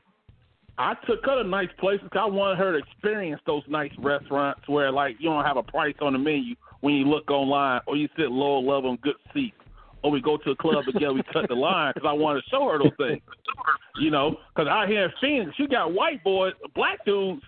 [0.80, 2.08] I took her to nice places.
[2.12, 5.96] I wanted her to experience those nice restaurants where like you don't have a price
[6.02, 9.58] on the menu when you look online, or you sit low level in good seats,
[10.04, 12.50] or we go to a club together, we cut the line because I wanted to
[12.52, 13.22] show her those things.
[14.00, 17.42] You know, because out here in Phoenix, you got white boys, black dudes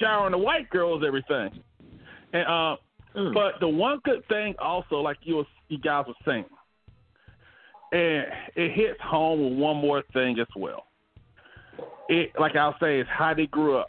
[0.00, 1.62] showering the white girls everything.
[2.32, 2.76] And uh,
[3.14, 6.44] but the one good thing also, like you was, you guys were saying,
[7.92, 10.84] and it hits home with one more thing as well.
[12.08, 13.88] It, like I'll say, it's how they grew up.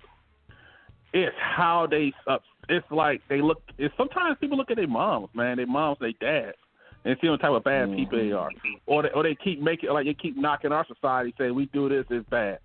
[1.14, 2.14] It's how they.
[2.28, 2.38] Uh,
[2.70, 3.62] it's like they look.
[3.78, 6.58] It's sometimes people look at their moms, man, their moms, their dads,
[7.06, 8.50] and see what type of bad people they are,
[8.86, 11.90] or they, or they keep making like they keep knocking our society, saying we do
[11.90, 12.60] this is bad,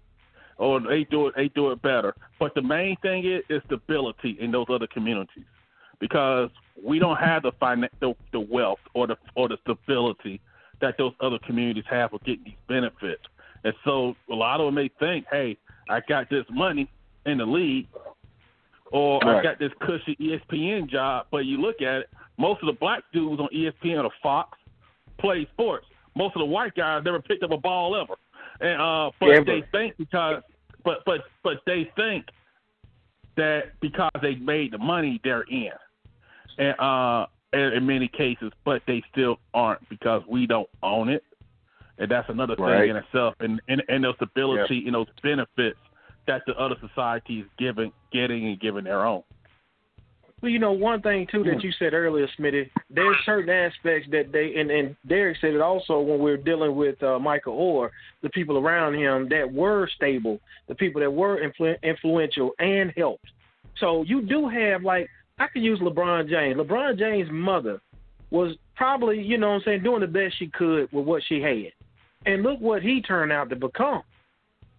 [0.56, 2.14] or they do it they do it better.
[2.38, 5.44] But the main thing is is stability in those other communities,
[6.00, 6.50] because
[6.82, 10.40] we don't have the finan- the, the wealth or the or the stability
[10.80, 13.22] that those other communities have for getting these benefits.
[13.64, 15.56] And so a lot of them may think, hey,
[15.88, 16.88] I got this money
[17.26, 17.88] in the league,
[18.92, 21.26] or I got this cushy ESPN job.
[21.30, 24.56] But you look at it, most of the black dudes on ESPN or Fox
[25.18, 25.86] play sports.
[26.16, 28.14] Most of the white guys never picked up a ball ever.
[28.60, 30.42] And uh, but they think because,
[30.84, 32.26] but but but they think
[33.36, 35.70] that because they made the money, they're in.
[36.58, 41.22] And uh, in, in many cases, but they still aren't because we don't own it.
[41.98, 42.88] And that's another thing Right.
[42.88, 45.78] in itself, and and, and those stability and those benefits
[46.28, 49.22] that the other societies giving, getting and giving their own.
[50.40, 54.30] Well, you know, one thing too that you said earlier, Smitty, there's certain aspects that
[54.30, 57.90] they and, and Derek said it also when we were dealing with uh, Michael Oher,
[58.22, 60.38] the people around him that were stable,
[60.68, 63.26] the people that were influ- influential and helped.
[63.80, 66.56] So you do have like I could use LeBron James.
[66.58, 67.80] LeBron James' mother
[68.30, 71.40] was probably, you know what I'm saying, doing the best she could with what she
[71.40, 71.72] had.
[72.26, 74.02] And look what he turned out to become.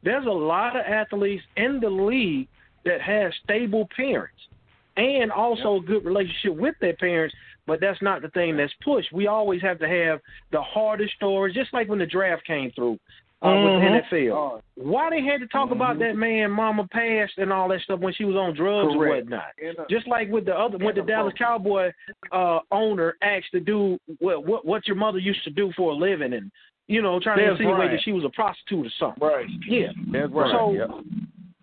[0.04, 2.48] There's a lot of athletes in the league
[2.86, 4.40] that have stable parents
[4.98, 7.36] and also a good relationship with their parents,
[7.66, 9.12] but that's not the thing that's pushed.
[9.12, 10.20] We always have to have
[10.52, 13.00] the hardest stories, just like when the draft came through
[13.42, 13.64] uh, Mhm.
[13.64, 13.82] with
[14.12, 14.62] the NFL.
[14.76, 18.14] Why they had to talk about that man, mama passed, and all that stuff when
[18.14, 19.28] she was on drugs Correct.
[19.28, 19.90] and whatnot.
[19.90, 21.92] Just like with the other, when the Dallas Cowboy
[22.32, 25.96] uh, owner asked to do what, what what your mother used to do for a
[25.96, 26.52] living, and
[26.88, 27.92] you know, trying to That's insinuate right.
[27.92, 29.26] that she was a prostitute or something.
[29.28, 29.46] Right.
[29.68, 29.92] Yeah.
[30.12, 30.52] That's right.
[30.52, 30.90] So Yep.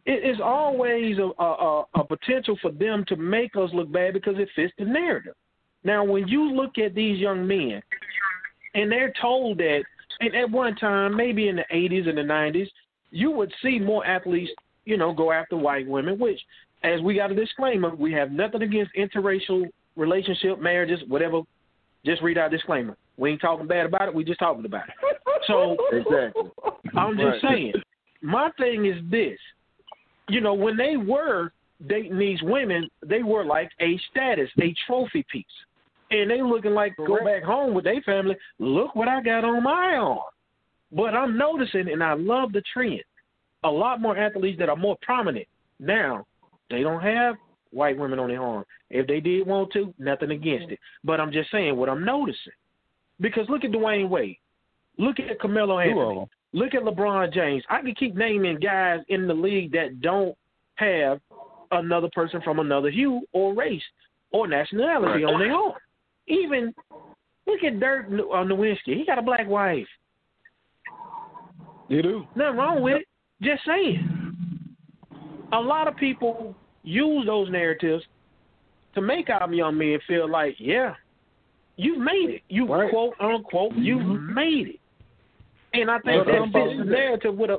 [0.07, 4.15] it is always a, a, a, a potential for them to make us look bad
[4.15, 5.35] because it fits the narrative.
[5.83, 7.83] Now, when you look at these young men,
[8.75, 9.83] and they're told that,
[10.21, 12.69] and at one time, maybe in the 80s and the 90s,
[13.11, 14.51] you would see more athletes,
[14.85, 16.41] you know, go after white women, which,
[16.83, 21.43] as we got a disclaimer, we have nothing against interracial relationship, marriages, whatever.
[22.05, 22.97] Just read our disclaimer.
[23.17, 24.15] We ain't talking bad about it.
[24.15, 24.95] We just talking about it.
[25.47, 26.51] So Exactly.
[26.97, 27.53] I'm just Right.
[27.53, 27.75] saying.
[28.23, 29.39] My thing is this.
[30.29, 31.53] You know, when they were
[31.87, 35.45] dating these women, they were like a status, a trophy piece.
[36.11, 38.37] And they looking like go back home with their family.
[38.59, 40.19] Look what I got on my arm.
[40.93, 43.03] But I'm noticing, and I love the trend.
[43.65, 45.47] A lot more athletes that are more prominent
[45.81, 46.25] now.
[46.71, 47.35] They don't have
[47.71, 48.65] white women on their arm.
[48.91, 50.79] If they did want to, nothing against it.
[51.03, 52.53] But I'm just saying what I'm noticing.
[53.21, 54.37] Because look at Dwyane Wade.
[54.99, 56.27] Look at Carmelo Anthony.
[56.53, 57.65] Look at LeBron James.
[57.69, 60.37] I can keep naming guys in the league that don't
[60.77, 61.21] have
[61.73, 63.83] another person from another hue or race
[64.31, 65.35] or nationality Right.
[65.35, 65.73] on their arm.
[66.29, 66.75] Even
[67.47, 68.97] look at Dirk on Nowitzki.
[68.97, 69.87] He got a black wife.
[71.89, 72.27] You do.
[72.35, 73.09] Nothing wrong with it.
[73.43, 74.35] Just saying.
[75.53, 78.05] A lot of people use those narratives
[78.95, 80.95] to make our young men feel like, yeah,
[81.77, 82.43] you've made it.
[82.49, 84.35] You quote unquote, you've mm-hmm.
[84.35, 84.81] made it.
[85.75, 87.59] And I think Well, that fits the narrative with a.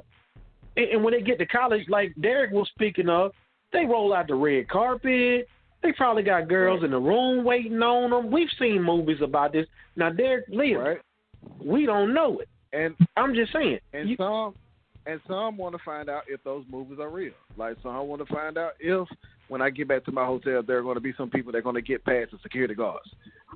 [0.75, 3.31] And and when they get to college, like Derek was speaking of,
[3.71, 5.47] they roll out the red carpet.
[5.83, 8.31] They probably got girls in the room waiting on them.
[8.31, 9.67] We've seen movies about this.
[9.95, 11.01] Now, Derek lives.
[11.63, 12.49] We don't know it.
[12.73, 13.79] And I'm just saying.
[13.93, 14.55] And some
[15.05, 17.33] and some want to find out if those movies are real.
[17.55, 19.07] Like some want to find out if
[19.47, 21.59] when I get back to my hotel, there are going to be some people that
[21.59, 23.09] are going to get past the security guards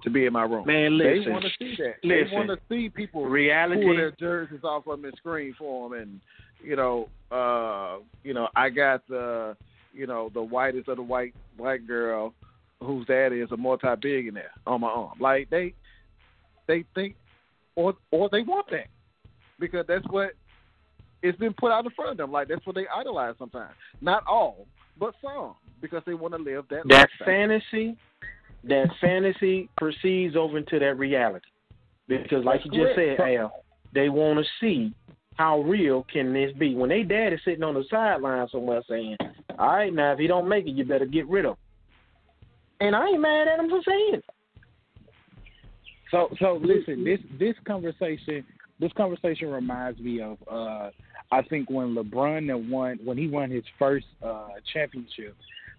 [0.03, 0.65] to be in my room.
[0.65, 1.95] Man, listen, they want to see that.
[2.03, 2.27] Listen.
[2.29, 5.89] They want to see people Reality- pull their jerseys off of them and scream for
[5.89, 6.19] them, and
[6.63, 9.57] you know, uh, you know, I got the,
[9.93, 12.33] you know, the whitest of the white black girl
[12.81, 15.19] whose dad is a multi-billionaire on my arm.
[15.19, 15.73] Like they,
[16.67, 17.15] they think,
[17.75, 18.87] or or they want that
[19.59, 20.31] because that's what
[21.21, 22.31] it's been put out in front of them.
[22.31, 23.73] Like that's what they idolize sometimes.
[24.01, 24.65] Not all,
[24.99, 26.83] but some, because they want to live that.
[26.87, 27.25] that lifestyle.
[27.25, 27.97] fantasy,
[28.63, 31.45] that fantasy proceeds over into that reality.
[32.07, 33.21] Because, like That's you just correct.
[33.21, 33.63] said, Al,
[33.93, 34.93] they want to see
[35.41, 36.75] how real can this be.
[36.75, 39.17] When they dad is sitting on the sideline somewhere saying,
[39.57, 41.57] "All right, now if he don't make it, you better get rid of him."
[42.81, 44.25] And I ain't mad at him for saying it.
[46.11, 48.45] So so listen, this this conversation
[48.79, 50.91] this conversation reminds me of uh
[51.31, 55.35] I think when LeBron won when he won his first uh championship,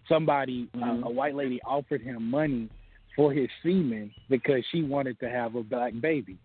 [0.08, 2.68] somebody uh, a white lady offered him money
[3.14, 6.36] for his semen because she wanted to have a black baby.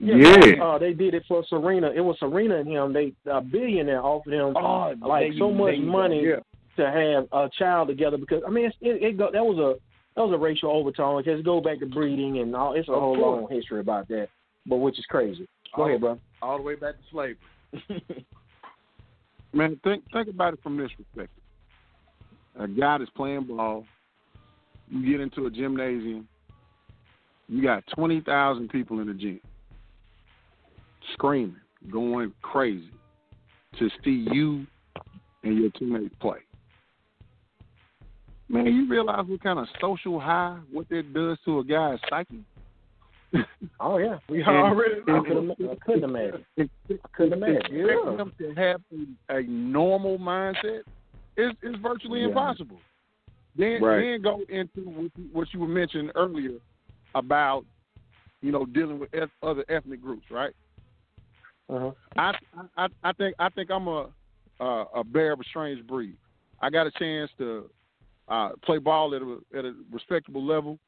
[0.00, 0.36] Yeah.
[0.62, 1.90] Uh, they did it for Serena.
[1.94, 2.92] It was Serena and him.
[2.92, 6.40] They a billionaire offered him Oh, like there so much there money Yeah.
[6.76, 9.80] to have a child together because I mean it's, it, it go, that was a
[10.16, 11.20] that was a racial overtone.
[11.20, 12.74] It just go back to breeding and all.
[12.74, 13.40] It's a Of whole course.
[13.42, 14.28] long history about that,
[14.66, 15.48] but which is crazy.
[15.74, 16.18] Go All- ahead, bro.
[16.42, 17.38] All the way back to slavery.
[19.52, 21.42] Man, think think about it from this perspective.
[22.58, 23.84] A guy that's playing ball,
[24.90, 26.28] you get into a gymnasium,
[27.48, 29.40] you got twenty thousand people in the gym
[31.12, 31.56] screaming,
[31.92, 32.90] going crazy
[33.78, 34.66] to see you
[35.42, 36.38] and your teammates play.
[38.48, 42.44] Man, you realize what kind of social high what that does to a guy's psyche?
[43.80, 45.00] Oh yeah, we And- already.
[45.08, 46.44] And- couldn't, I couldn't imagine.
[46.58, 46.68] I
[47.14, 47.74] couldn't imagine.
[47.74, 48.14] Yeah.
[48.16, 48.80] them to have
[49.28, 50.82] a, a normal mindset
[51.36, 52.28] is is virtually Yeah.
[52.28, 52.78] impossible.
[53.56, 54.00] Then Right.
[54.12, 56.58] then go into what you, what you were mentioning earlier
[57.16, 57.64] about
[58.40, 60.54] you know dealing with eth- other ethnic groups, right?
[61.68, 61.92] Uh-huh.
[62.16, 62.32] I,
[62.76, 64.08] I I think I think I'm a
[64.60, 66.16] a, a bear of a strange breed.
[66.60, 67.70] I got a chance to
[68.28, 70.78] uh, play ball at a at a respectable level.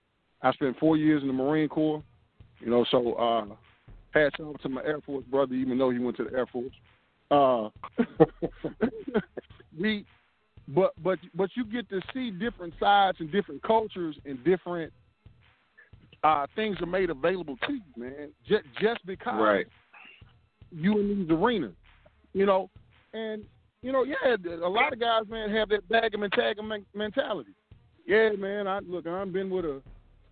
[0.43, 2.03] I spent four years in the Marine Corps.
[2.61, 3.47] You know, so uh,
[4.13, 6.73] hats off to my Air Force brother, even though he went to the Air Force.
[7.31, 7.69] Uh,
[9.79, 10.05] we,
[10.69, 14.93] but but but you get to see different sides and different cultures and different
[16.23, 18.31] uh, things are made available to you, man.
[18.49, 19.67] Just just because Right.
[20.77, 21.75] You in these arenas,
[22.33, 22.71] you know,
[23.13, 23.43] and
[23.83, 26.57] you know, yeah, a lot of guys, man, have that bag and tag
[26.95, 27.53] mentality.
[28.07, 28.67] Yeah, man.
[28.67, 29.83] I look, I've been with a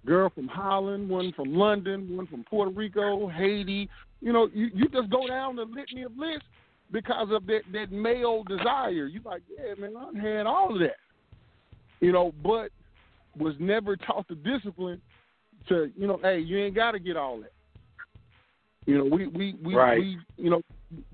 [0.07, 3.89] girl from Holland, one from London, one from Puerto Rico, Haiti.
[4.21, 6.47] You know, you you just go down the litany of lists
[6.93, 9.07] because of that that male desire.
[9.07, 10.97] You like, yeah, man, I've had all of that.
[12.01, 12.71] You know, but
[13.39, 15.01] was never taught the discipline
[15.69, 17.53] to, you know, hey, you ain't got to get all that.
[18.87, 19.99] You know, we we we, Right.
[19.99, 20.61] we you know,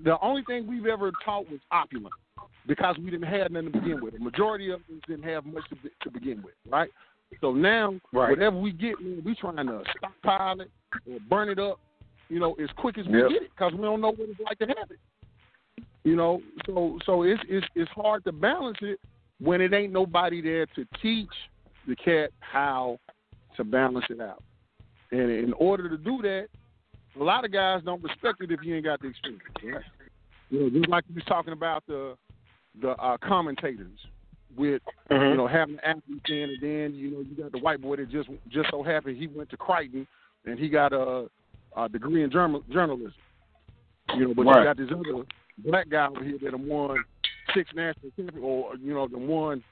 [0.02, 2.14] the only thing we've ever taught was opulence
[2.66, 4.14] because we didn't have nothing to begin with.
[4.14, 6.90] The majority of us didn't have much to, to begin with, right?
[7.40, 8.30] So now, Right.
[8.30, 10.70] whatever we get, man, we trying to stockpile it
[11.10, 11.78] or burn it up,
[12.28, 13.28] you know, as quick as we Yep.
[13.28, 14.98] get it because we don't know what it's like to have it.
[16.04, 18.98] You know, so so it's it's it's hard to balance it
[19.38, 21.30] when it ain't nobody there to teach
[21.86, 22.98] the cat how
[23.56, 24.42] to balance it out.
[25.12, 26.48] And in order to do that,
[27.18, 29.42] a lot of guys don't respect it if you ain't got the experience.
[29.62, 29.84] Right?
[30.50, 32.16] You know, just like you was talking about the
[32.80, 33.98] the uh, commentators
[34.56, 35.30] with Mhm.
[35.30, 37.96] you know having the athletes in, and then you know you got the white boy
[37.96, 40.06] that just just so happened he went to Creighton
[40.46, 41.28] and he got a,
[41.76, 43.12] a degree in journal, journalism.
[44.16, 44.58] You know, but Right.
[44.58, 45.24] you got this other
[45.58, 47.04] black guy over here that won
[47.54, 49.62] six national championships, or you know, the won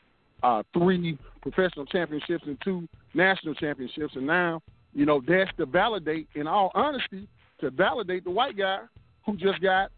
[0.43, 4.61] uh, three professional championships and two national championships, and now
[4.99, 7.29] you know that's to validate, in all honesty,
[7.61, 8.81] to validate the white guy
[9.25, 9.93] who just got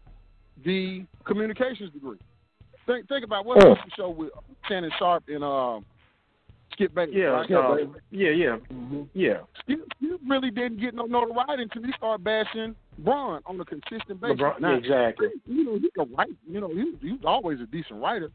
[0.63, 2.19] the communications degree.
[2.85, 4.29] Think think about what was show with
[4.67, 5.85] Shannon Sharpe and um,
[6.73, 7.15] Skip Bayless.
[7.15, 7.51] Yeah, right?
[7.51, 7.77] uh,
[8.11, 8.57] yeah, yeah,
[9.15, 9.37] yeah.
[9.63, 14.21] Skip, Skip really didn't get no notoriety until he started bashing Braun on a consistent
[14.21, 14.39] basis.
[14.39, 15.29] LeBron, Now, exactly.
[15.47, 16.29] You know, he could write.
[16.47, 18.29] You know, he, he was always a decent writer,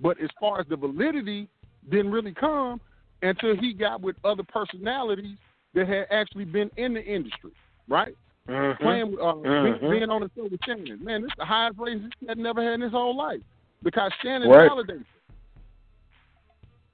[0.00, 1.48] but as far as the validity,
[1.90, 2.80] didn't really come
[3.22, 5.36] until he got with other personalities
[5.74, 7.52] that had actually been in the industry,
[7.88, 8.14] right?
[8.48, 8.78] Mhm.
[8.80, 9.78] Playing, with, uh, Mhm.
[9.80, 11.02] being, being on the show with Shannon.
[11.02, 13.40] Man, this is the highest ratings he had never had in his whole life
[13.82, 14.68] because Shannon Right.
[14.70, 15.04] validates.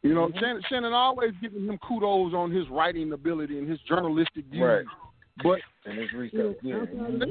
[0.02, 4.44] You know, Shannon, Shannon always giving him kudos on his writing ability and his journalistic
[4.46, 4.62] views.
[4.62, 4.86] Right.
[5.42, 6.54] But And his you know.
[6.62, 6.76] Yeah.
[6.76, 7.28] of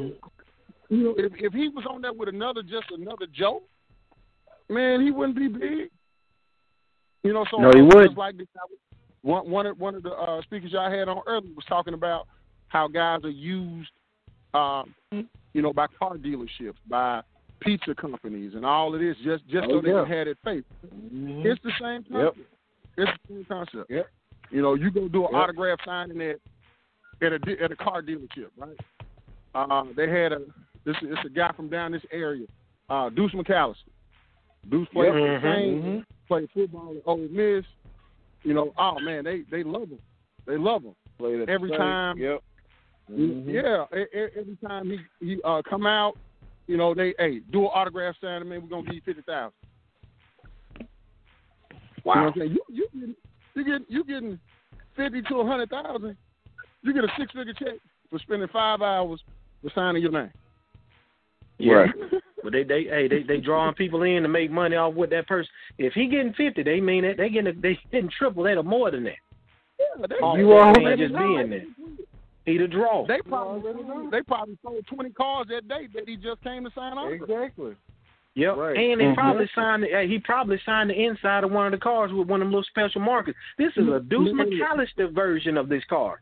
[0.90, 3.64] you know, if if he was on there with another just another joke,
[4.70, 5.92] man, he wouldn't be big.
[7.24, 8.18] You know, so No, he wouldn't.
[8.18, 8.48] like this,
[9.22, 12.28] one one of one of the uh, speakers y'all had on earlier was talking about
[12.70, 13.90] how guys are used,
[14.54, 17.22] um, you know, by car dealerships, by
[17.62, 20.04] pizza companies, and all of this just just Oh, so they yeah.
[20.04, 20.64] can have that face.
[20.86, 21.46] Mhm.
[21.46, 22.36] It's the same Yep.
[22.36, 22.38] concept.
[22.98, 23.90] It's the same concept.
[23.90, 24.10] Yep.
[24.52, 25.42] You know, you go do an Yep.
[25.42, 26.40] autograph signing at
[27.22, 28.78] at a at a car dealership, right?
[29.56, 30.42] Uh, they had a
[30.84, 32.46] this it's a guy from down this area,
[32.90, 33.90] uh, Deuce McAllister.
[34.70, 35.14] Deuce played Yep.
[35.14, 35.42] for the Mhm.
[35.42, 36.06] Saints, Mhm.
[36.28, 37.66] played football at Ole Miss.
[38.48, 40.00] You know, oh man, they they love him.
[40.46, 40.96] They love him
[41.50, 42.18] every time.
[42.18, 42.42] Yep.
[43.12, 43.46] Mhm.
[43.46, 43.84] Yeah,
[44.38, 46.18] every time he he uh, come out,
[46.66, 48.62] you know they hey do an autograph signing, man.
[48.62, 49.52] We're gonna give you fifty thousand.
[52.06, 52.14] Wow.
[52.14, 52.52] You know what I'm saying?
[52.52, 53.16] You you getting
[53.54, 54.40] you getting you getting
[54.96, 56.16] fifty to a hundred thousand.
[56.84, 57.80] You get a six figure check
[58.10, 59.20] for spending five hours
[59.62, 60.32] for signing your name.
[61.58, 61.74] Yeah.
[61.74, 61.92] Right.
[62.48, 65.28] But they they hey they they drawing people in to make money off with that
[65.28, 65.50] person.
[65.78, 68.90] If he getting fifty, they mean that they getting they getting triple that or more
[68.90, 69.18] than that.
[69.78, 71.66] Yeah, they, Off You that are- man just being there.
[72.46, 73.06] He the draw.
[73.06, 73.74] They probably
[74.12, 77.12] they probably sold twenty cars that day that he just came to sign up.
[77.12, 77.76] Exactly.
[78.36, 78.56] Yep.
[78.56, 78.78] Right.
[78.78, 79.16] And he Mhm.
[79.16, 79.84] probably signed.
[79.84, 82.54] Uh, he probably signed the inside of one of the cars with one of them
[82.54, 83.36] little special markers.
[83.58, 84.32] This is a Deuce.
[84.32, 86.22] McAllister version of this car.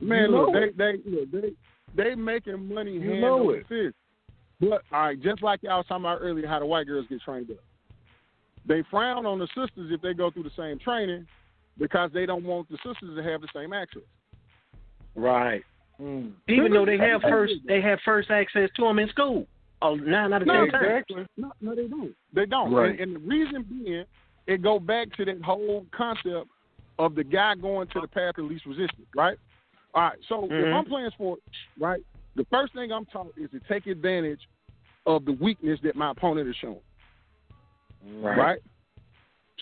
[0.00, 1.50] Man, You look, they they look, they
[1.96, 3.66] they making money You hand know over it.
[3.66, 3.96] fist.
[4.60, 7.20] But all right, just like y'all was talking about earlier, how the white girls get
[7.22, 7.56] trained up.
[8.66, 11.26] They frown on the sisters if they go through the same training
[11.78, 14.02] because they don't want the sisters to have the same access.
[15.14, 15.62] Right.
[16.00, 19.46] Even though they have first, they have first access to them in school.
[19.82, 21.04] Oh, nine out of No, ten times.
[21.36, 22.14] No, no, they don't.
[22.32, 22.72] They don't.
[22.72, 22.98] Right.
[22.98, 24.04] And, and the reason being,
[24.46, 26.48] it go back to that whole concept
[26.98, 29.36] of the guy going to the path of least resistance, right?
[29.94, 30.18] All right.
[30.28, 30.74] So if Mhm.
[30.74, 31.42] I'm playing sports,
[31.78, 32.00] right,
[32.36, 34.40] the first thing I'm taught is to take advantage
[35.06, 36.80] of the weakness that my opponent is showing.
[38.20, 38.60] Right.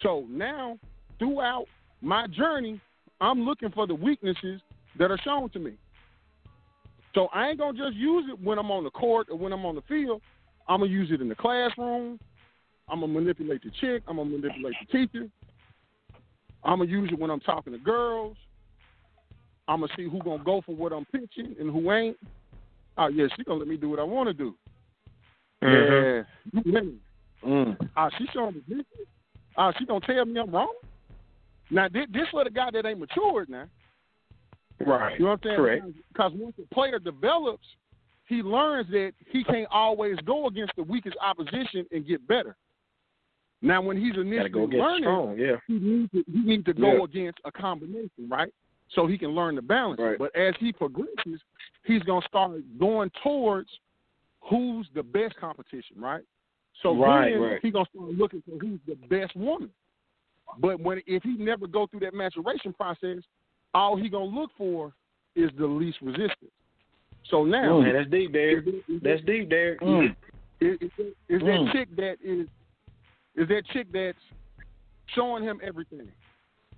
[0.03, 0.78] So now,
[1.19, 1.66] throughout
[2.01, 2.81] my journey,
[3.20, 4.61] I'm looking for the weaknesses
[4.99, 5.73] that are shown to me.
[7.15, 9.65] So I ain't gonna just use it when I'm on the court or when I'm
[9.65, 10.23] on the field.
[10.69, 12.19] I'm gonna use it in the classroom.
[12.89, 14.03] I'm gonna manipulate the chick.
[14.09, 15.28] I'm gonna manipulate the teacher.
[16.65, 18.36] I'm gonna use it when I'm talking to girls.
[19.69, 22.16] I'm gonna see who gonna go for what I'm pitching and who ain't.
[22.98, 24.55] Oh yeah, she gonna let me do what I want to do.
[25.62, 26.24] Mhm.
[26.52, 27.01] Yeah, you winning.
[27.44, 27.89] Mm.
[27.97, 28.85] Ah, she showing me this.
[29.56, 30.74] Ah, she gonna tell me I'm wrong.
[31.70, 33.66] Now this, this for the guy that ain't matured now.
[34.85, 35.19] Right.
[35.19, 35.56] You know what I'm saying?
[35.56, 35.85] Correct.
[36.12, 37.66] Because once the player develops,
[38.27, 42.56] he learns that he can't always go against the weakest opposition and get better.
[43.64, 45.56] Now, when he's initially Gotta go learning, strong, yeah.
[45.69, 47.05] he needs to, he needs to go Yeah.
[47.05, 48.52] against a combination, right?
[48.94, 50.01] So he can learn the balance.
[50.01, 50.19] Right.
[50.19, 51.40] But as he progresses,
[51.85, 53.69] he's gonna start going towards
[54.41, 56.23] who's the best competition, right?
[56.83, 57.59] So Right, then right.
[57.63, 59.71] he's gonna start looking for who's the best woman.
[60.59, 63.19] But when if he never go through that maturation process,
[63.75, 64.93] all he gonna look for
[65.35, 66.51] is the least resistance.
[67.31, 68.67] So now, Man, that's deep, Derek.
[69.03, 69.81] That's deep, Derek.
[69.81, 70.15] Mm.
[70.61, 71.73] Is, is, that- is that Mm.
[71.73, 72.49] chick that is
[73.35, 74.19] is that chick that's
[75.15, 76.11] showing him everything?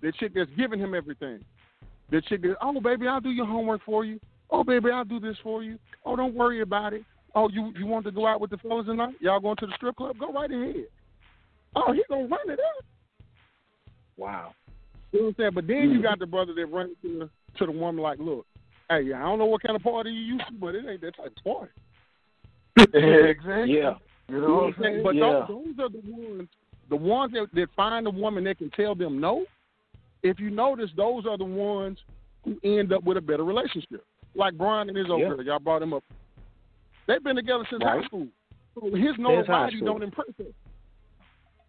[0.02, 1.44] That chick that's giving him everything.
[2.10, 4.20] That chick that oh baby, I'll do your homework for you.
[4.54, 5.80] Oh baby, I'll do this for you.
[6.06, 7.02] Oh don't worry about it.
[7.34, 9.16] Oh you you want to go out with the fellas tonight?
[9.20, 10.16] Y'all going to the strip club?
[10.16, 10.86] Go right ahead.
[11.74, 12.84] Oh he gonna run it up.
[14.16, 14.52] Wow.
[15.10, 15.50] You know what I'm saying?
[15.56, 16.02] But then you mm-hmm.
[16.02, 18.46] got the brother that runs to the to the woman like, look,
[18.88, 21.16] hey, I don't know what kind of party you used to, but it ain't that
[21.16, 21.72] type of party.
[22.78, 23.74] exactly.
[23.74, 23.94] Yeah.
[24.28, 25.02] You know what I'm saying?
[25.02, 25.46] But yeah.
[25.48, 26.48] those, those are the ones,
[26.90, 29.46] the ones that, that find a woman that can tell them no.
[30.22, 31.98] If you notice, those are the ones
[32.44, 34.04] who end up with a better relationship.
[34.34, 35.28] Like Brian and his old Yeah.
[35.28, 36.02] girl, y'all brought him up.
[37.06, 38.00] They've been together since Right.
[38.00, 38.28] high school.
[38.74, 39.86] So his Since high nobody school.
[39.86, 40.44] don't impress her.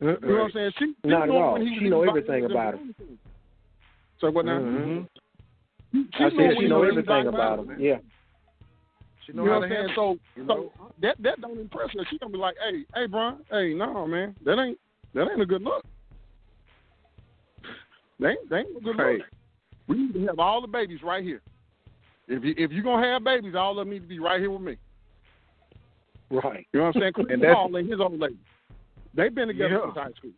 [0.01, 0.21] Mm-mm.
[0.23, 0.71] You know what I'm saying?
[0.77, 1.53] She, she Not at knew all.
[1.53, 2.93] when he She know everything about them.
[2.97, 3.19] him.
[4.19, 4.59] So what now?
[4.59, 5.07] Mhm.
[5.93, 7.79] She I know said she know was everything even about violating him.
[7.79, 7.97] Yeah.
[9.25, 9.89] She You know know what I'm saying?
[9.95, 12.05] So, you so that that don't impress her.
[12.09, 14.79] She gonna be like, hey, hey, Brian, hey, no, man, that ain't
[15.13, 15.85] that ain't a good look.
[18.19, 19.19] They ain't, they ain't a good Right.
[19.19, 19.27] look.
[19.87, 21.41] We need to have all the babies right here.
[22.27, 24.51] If you if you gonna have babies, all of them need to be right here
[24.51, 24.77] with me.
[26.31, 26.65] Right.
[26.73, 27.13] You know what I'm saying?
[27.13, 28.37] Chris And that's- Paul and his old lady,
[29.13, 29.81] they've been together Yeah.
[29.85, 30.31] since high school.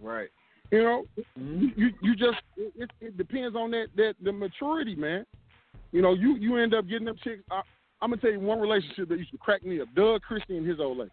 [0.00, 0.28] Right.
[0.70, 1.04] You know,
[1.36, 5.26] you you, you just it, it, it depends on that that the maturity, man.
[5.92, 7.42] You know, you you end up getting them chicks.
[7.50, 7.60] I,
[8.00, 10.66] I'm gonna tell you one relationship that used to crack me up: Doug Christie and
[10.66, 11.10] his old lady.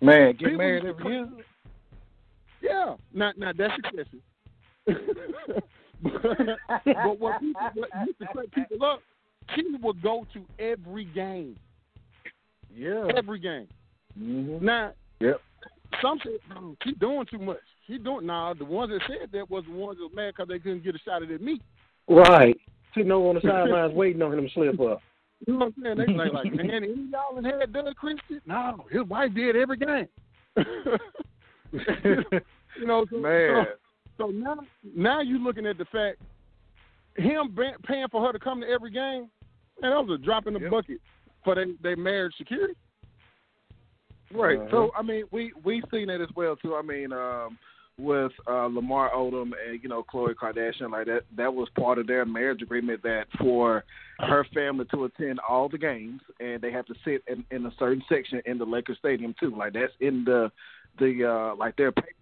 [0.00, 1.28] Man, get People married used every year.
[2.62, 4.20] Yeah, not now that's excessive.
[6.02, 9.00] but, what people what used to crack people up,
[9.54, 11.56] she would go to every game,
[12.74, 13.08] Yeah.
[13.16, 13.68] every game.
[14.18, 14.64] Mm-hmm.
[14.64, 15.40] Now Yep.
[16.02, 17.58] some said, oh, doing too much.
[17.86, 18.54] She doing nah.
[18.54, 20.94] The ones that said that was the ones that was mad because they couldn't get
[20.94, 21.62] a shot their meat.
[22.08, 22.56] Right.
[22.94, 25.00] Sitting over on the sidelines waiting on him to slip up.
[25.46, 25.98] You know what I'm saying?
[25.98, 28.40] They like, like man, any y'all had Doug Christian?
[28.46, 30.08] No, his wife did every game.
[32.76, 33.64] you know, so, Man.
[33.64, 33.72] So,
[34.18, 34.58] so now,
[34.94, 36.18] now you're looking at the fact
[37.16, 37.56] him
[37.86, 39.28] paying for her to come to every game,
[39.82, 41.00] and that was a drop in the bucket
[41.44, 42.74] for their they marriage security.
[44.32, 44.58] Right.
[44.58, 44.68] Uh-huh.
[44.70, 46.74] So I mean, we we seen that as well too.
[46.74, 47.58] I mean, um,
[47.98, 52.06] with uh, Lamar Odom and you know Khloe Kardashian, like that that was part of
[52.06, 53.84] their marriage agreement that for
[54.18, 57.70] her family to attend all the games and they have to sit in, in a
[57.78, 59.54] certain section in the Lakers stadium too.
[59.56, 60.50] Like that's in the
[60.98, 62.15] the uh, like their paperwork.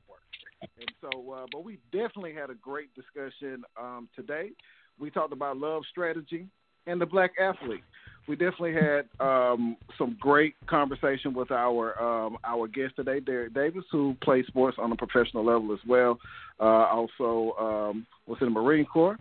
[0.78, 4.50] And so, uh, but we definitely had a great discussion um, today.
[4.98, 6.46] We talked about love strategy
[6.86, 7.82] and the black athlete.
[8.26, 13.84] We definitely had um, some great conversation with our um, our guest today, Derek Davis,
[13.92, 16.18] who plays sports on a professional level as well.
[16.58, 19.18] Uh, also um, was in the Marine Corps.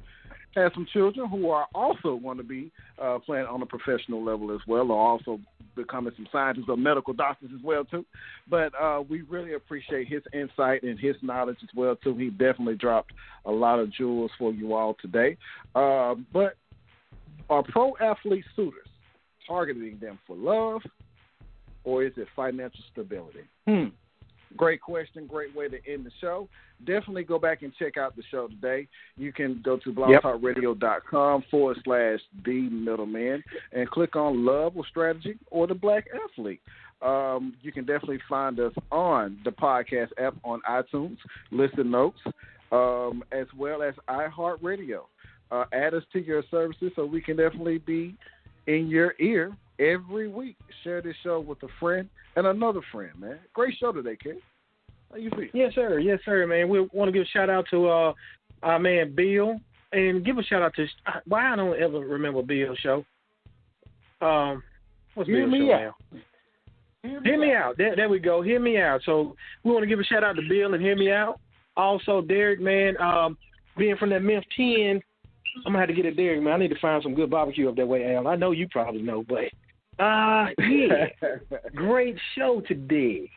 [0.56, 2.72] Has some children who are also going to be
[3.02, 5.40] uh, playing on a professional level as well, or also
[5.76, 8.06] becoming some scientists or medical doctors as well too.
[8.50, 12.16] But uh, we really appreciate his insight and his knowledge as well too.
[12.16, 13.12] He definitely dropped
[13.46, 15.38] a lot of jewels for you all today.
[15.76, 16.56] Uh, but
[17.50, 18.88] are pro athlete suitors
[19.48, 20.82] targeting them for love,
[21.84, 23.42] or is it financial stability?
[23.68, 23.88] Hmm.
[24.58, 25.26] Great question.
[25.26, 26.48] Great way to end the show.
[26.86, 28.88] Definitely go back and check out the show today.
[29.18, 35.38] You can go to blogtalkradio.com forward slash the middleman and click on love or strategy
[35.50, 36.62] or the black athlete.
[37.02, 41.18] Um, you can definitely find us on the podcast app on iTunes,
[41.52, 42.20] Listen Notes,
[42.72, 45.02] um, as well as iHeartRadio.
[45.52, 48.16] Uh, add us to your services so we can definitely be
[48.68, 50.58] in your ear every week.
[50.84, 53.40] Share this show with a friend and another friend, man.
[53.54, 54.38] Great show today, kid.
[55.12, 55.48] How you feel?
[55.54, 56.00] Yes, sir.
[56.00, 56.70] Yes, sir, man.
[56.70, 58.14] We want to give a shout out to uh,
[58.64, 59.60] our man Bill,
[59.92, 60.88] and give a shout out to
[61.28, 63.06] why I don't ever remember Bill's show.
[64.22, 64.64] Um,
[65.14, 65.96] what's Hear Bill's me show out.
[66.12, 66.20] now?
[67.24, 67.78] Hear me out.
[67.78, 68.42] There, there we go.
[68.42, 69.02] Hear me out.
[69.06, 71.40] So we want to give a shout out to Bill and hear me out.
[71.76, 73.38] Also, Derek, man, um,
[73.78, 75.02] being from that Memphis 10,
[75.66, 76.54] I'm gonna have to get it, Derek, man.
[76.54, 78.28] I need to find some good barbecue up that way, Al.
[78.28, 79.46] I know you probably know, but
[80.00, 81.08] uh, yeah,
[81.76, 83.30] great show today.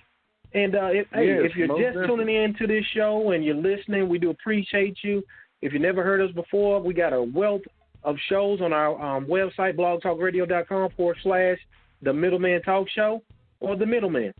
[0.54, 2.06] And uh, if, hey, if you're just definitely.
[2.06, 5.22] tuning in to this show and you're listening, we do appreciate you.
[5.60, 7.62] If you never heard us before, we got a wealth
[8.04, 11.58] of shows on our um, website, blogtalkradio.com forward slash
[12.02, 13.22] the Middle Men Talk Show
[13.60, 14.32] or the Middleman.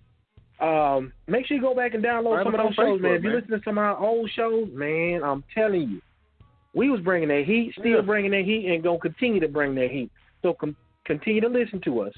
[0.60, 3.14] Um, make sure you go back and download some of those shows, man.
[3.14, 6.02] If you listen to some of our old shows, man, I'm telling you,
[6.74, 8.01] we was bringing that heat, still Yeah.
[8.01, 10.10] bringing that heat, and gonna continue to bring that heat.
[10.43, 10.76] So com-
[11.06, 12.12] continue to listen to us.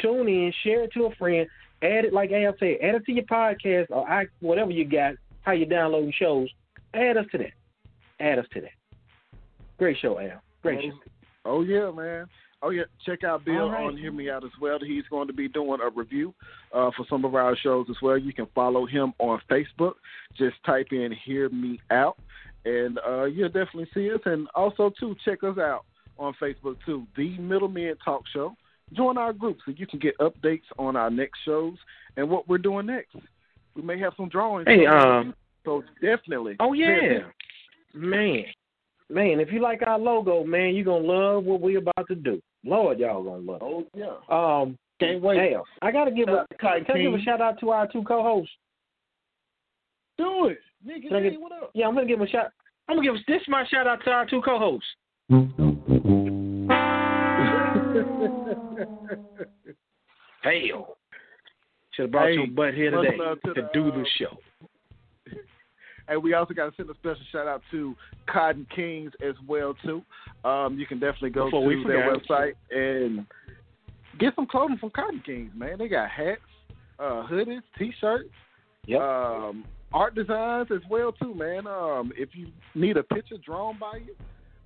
[0.00, 1.46] Tune in, share it to a friend,
[1.82, 5.14] add it like Al said, add it to your podcast or I, whatever you got,
[5.42, 6.48] how you downloading shows.
[6.94, 7.52] Add us to that.
[8.20, 8.70] Add us to that.
[9.78, 10.42] Great show, Al.
[10.62, 10.98] Great show.
[11.44, 12.26] Oh yeah, man.
[12.60, 13.84] Oh yeah, check out Bill right.
[13.84, 14.78] on Hear Me Out as well.
[14.84, 16.34] He's going to be doing a review
[16.74, 18.18] uh, for some of our shows as well.
[18.18, 19.92] You can follow him on Facebook.
[20.36, 22.18] Just type in Hear Me Out,
[22.64, 24.20] and uh, you'll definitely see us.
[24.24, 25.84] And also too, check us out
[26.18, 28.54] on Facebook too, The Middle Men Talk Show.
[28.94, 31.74] Join our group so you can get updates on our next shows
[32.16, 33.16] and what we're doing next.
[33.74, 34.66] We may have some drawings.
[34.66, 35.34] Hey, um,
[35.64, 36.56] so definitely.
[36.58, 37.18] Oh yeah,
[37.94, 38.44] man,
[39.10, 39.40] man.
[39.40, 42.40] If you like our logo, man, you're gonna love what we're about to do.
[42.64, 43.62] Lord, y'all gonna love.
[43.62, 44.16] Oh yeah.
[44.28, 45.52] Um, can't wait.
[45.52, 48.02] Hell, I gotta give a Cotton can I give a shout out to our two
[48.02, 48.52] co-hosts.
[50.16, 51.08] Do it, nigga.
[51.08, 51.70] Can I get- what up?
[51.74, 52.50] Yeah, I'm gonna give a shout.
[52.88, 54.88] I'm gonna give this is my shout out to our two co-hosts.
[60.42, 60.96] Hell,
[61.92, 64.36] should have brought Hey, your butt here today to to the, do uh, the show.
[66.10, 67.94] And we also got to send a special shout out to
[68.32, 70.02] Cotton Kings as well too.
[70.42, 73.26] Um, you can definitely go Before to their website and
[74.18, 75.76] get some clothing from Cotton Kings, man.
[75.76, 76.40] They got hats,
[76.98, 78.30] uh, hoodies, t-shirts,
[78.98, 81.66] um, art designs as well too, man.
[81.66, 84.14] Um, if you need a picture drawn by you,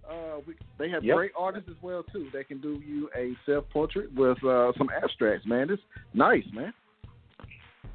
[0.08, 1.16] uh, we, they have Yep.
[1.16, 2.28] great artists as well too.
[2.32, 5.70] They can do you a self portrait with uh, some abstracts, man.
[5.70, 5.82] It's
[6.14, 6.72] nice, man.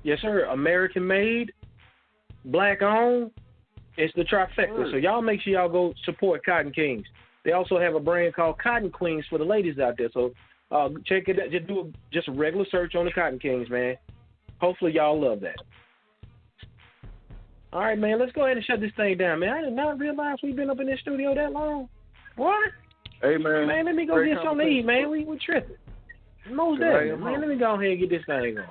[0.03, 0.45] Yes, sir.
[0.45, 1.51] American made,
[2.45, 3.31] black owned.
[3.97, 4.69] It's the trifecta.
[4.77, 4.87] Word.
[4.91, 7.05] So y'all make sure y'all go support Cotton Kings.
[7.43, 10.09] They also have a brand called Cotton Queens for the ladies out there.
[10.13, 10.31] So
[10.71, 11.39] uh, check it.
[11.39, 11.49] out.
[11.51, 13.95] Just do a, just a regular search on the Cotton Kings, man.
[14.59, 15.55] Hopefully y'all love that.
[17.73, 18.19] All right, man.
[18.19, 19.49] Let's go ahead and shut this thing down, man.
[19.49, 21.89] I did not realize we've been up in this studio that long.
[22.37, 22.69] What?
[23.21, 23.67] Hey, man.
[23.67, 25.09] Man, let me go get something to eat, man.
[25.09, 25.75] We we tripping.
[26.49, 27.19] Most definitely, man.
[27.19, 27.41] home.
[27.41, 28.67] Let me go ahead and get this thing on, man.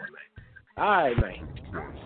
[0.78, 2.05] All right, man.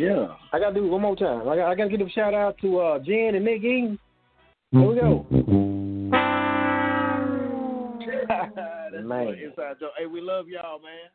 [0.00, 0.34] Yeah.
[0.50, 1.46] I gotta do it one more time.
[1.46, 3.98] I got, I gotta give a shout out to uh, Jen and Nick Eaton.
[4.70, 5.26] Here we go.
[8.92, 9.28] That's Man.
[9.28, 9.92] inside joke.
[9.98, 11.10] Hey, we love y'all, man.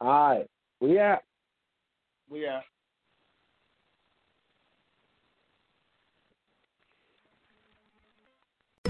[0.00, 0.46] All right.
[0.80, 1.20] We out.
[2.30, 2.62] We out.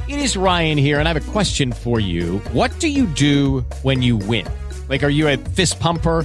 [0.09, 2.39] It is Ryan here, and I have a question for you.
[2.53, 4.47] What do you do when you win?
[4.89, 6.25] Like, are you a fist pumper?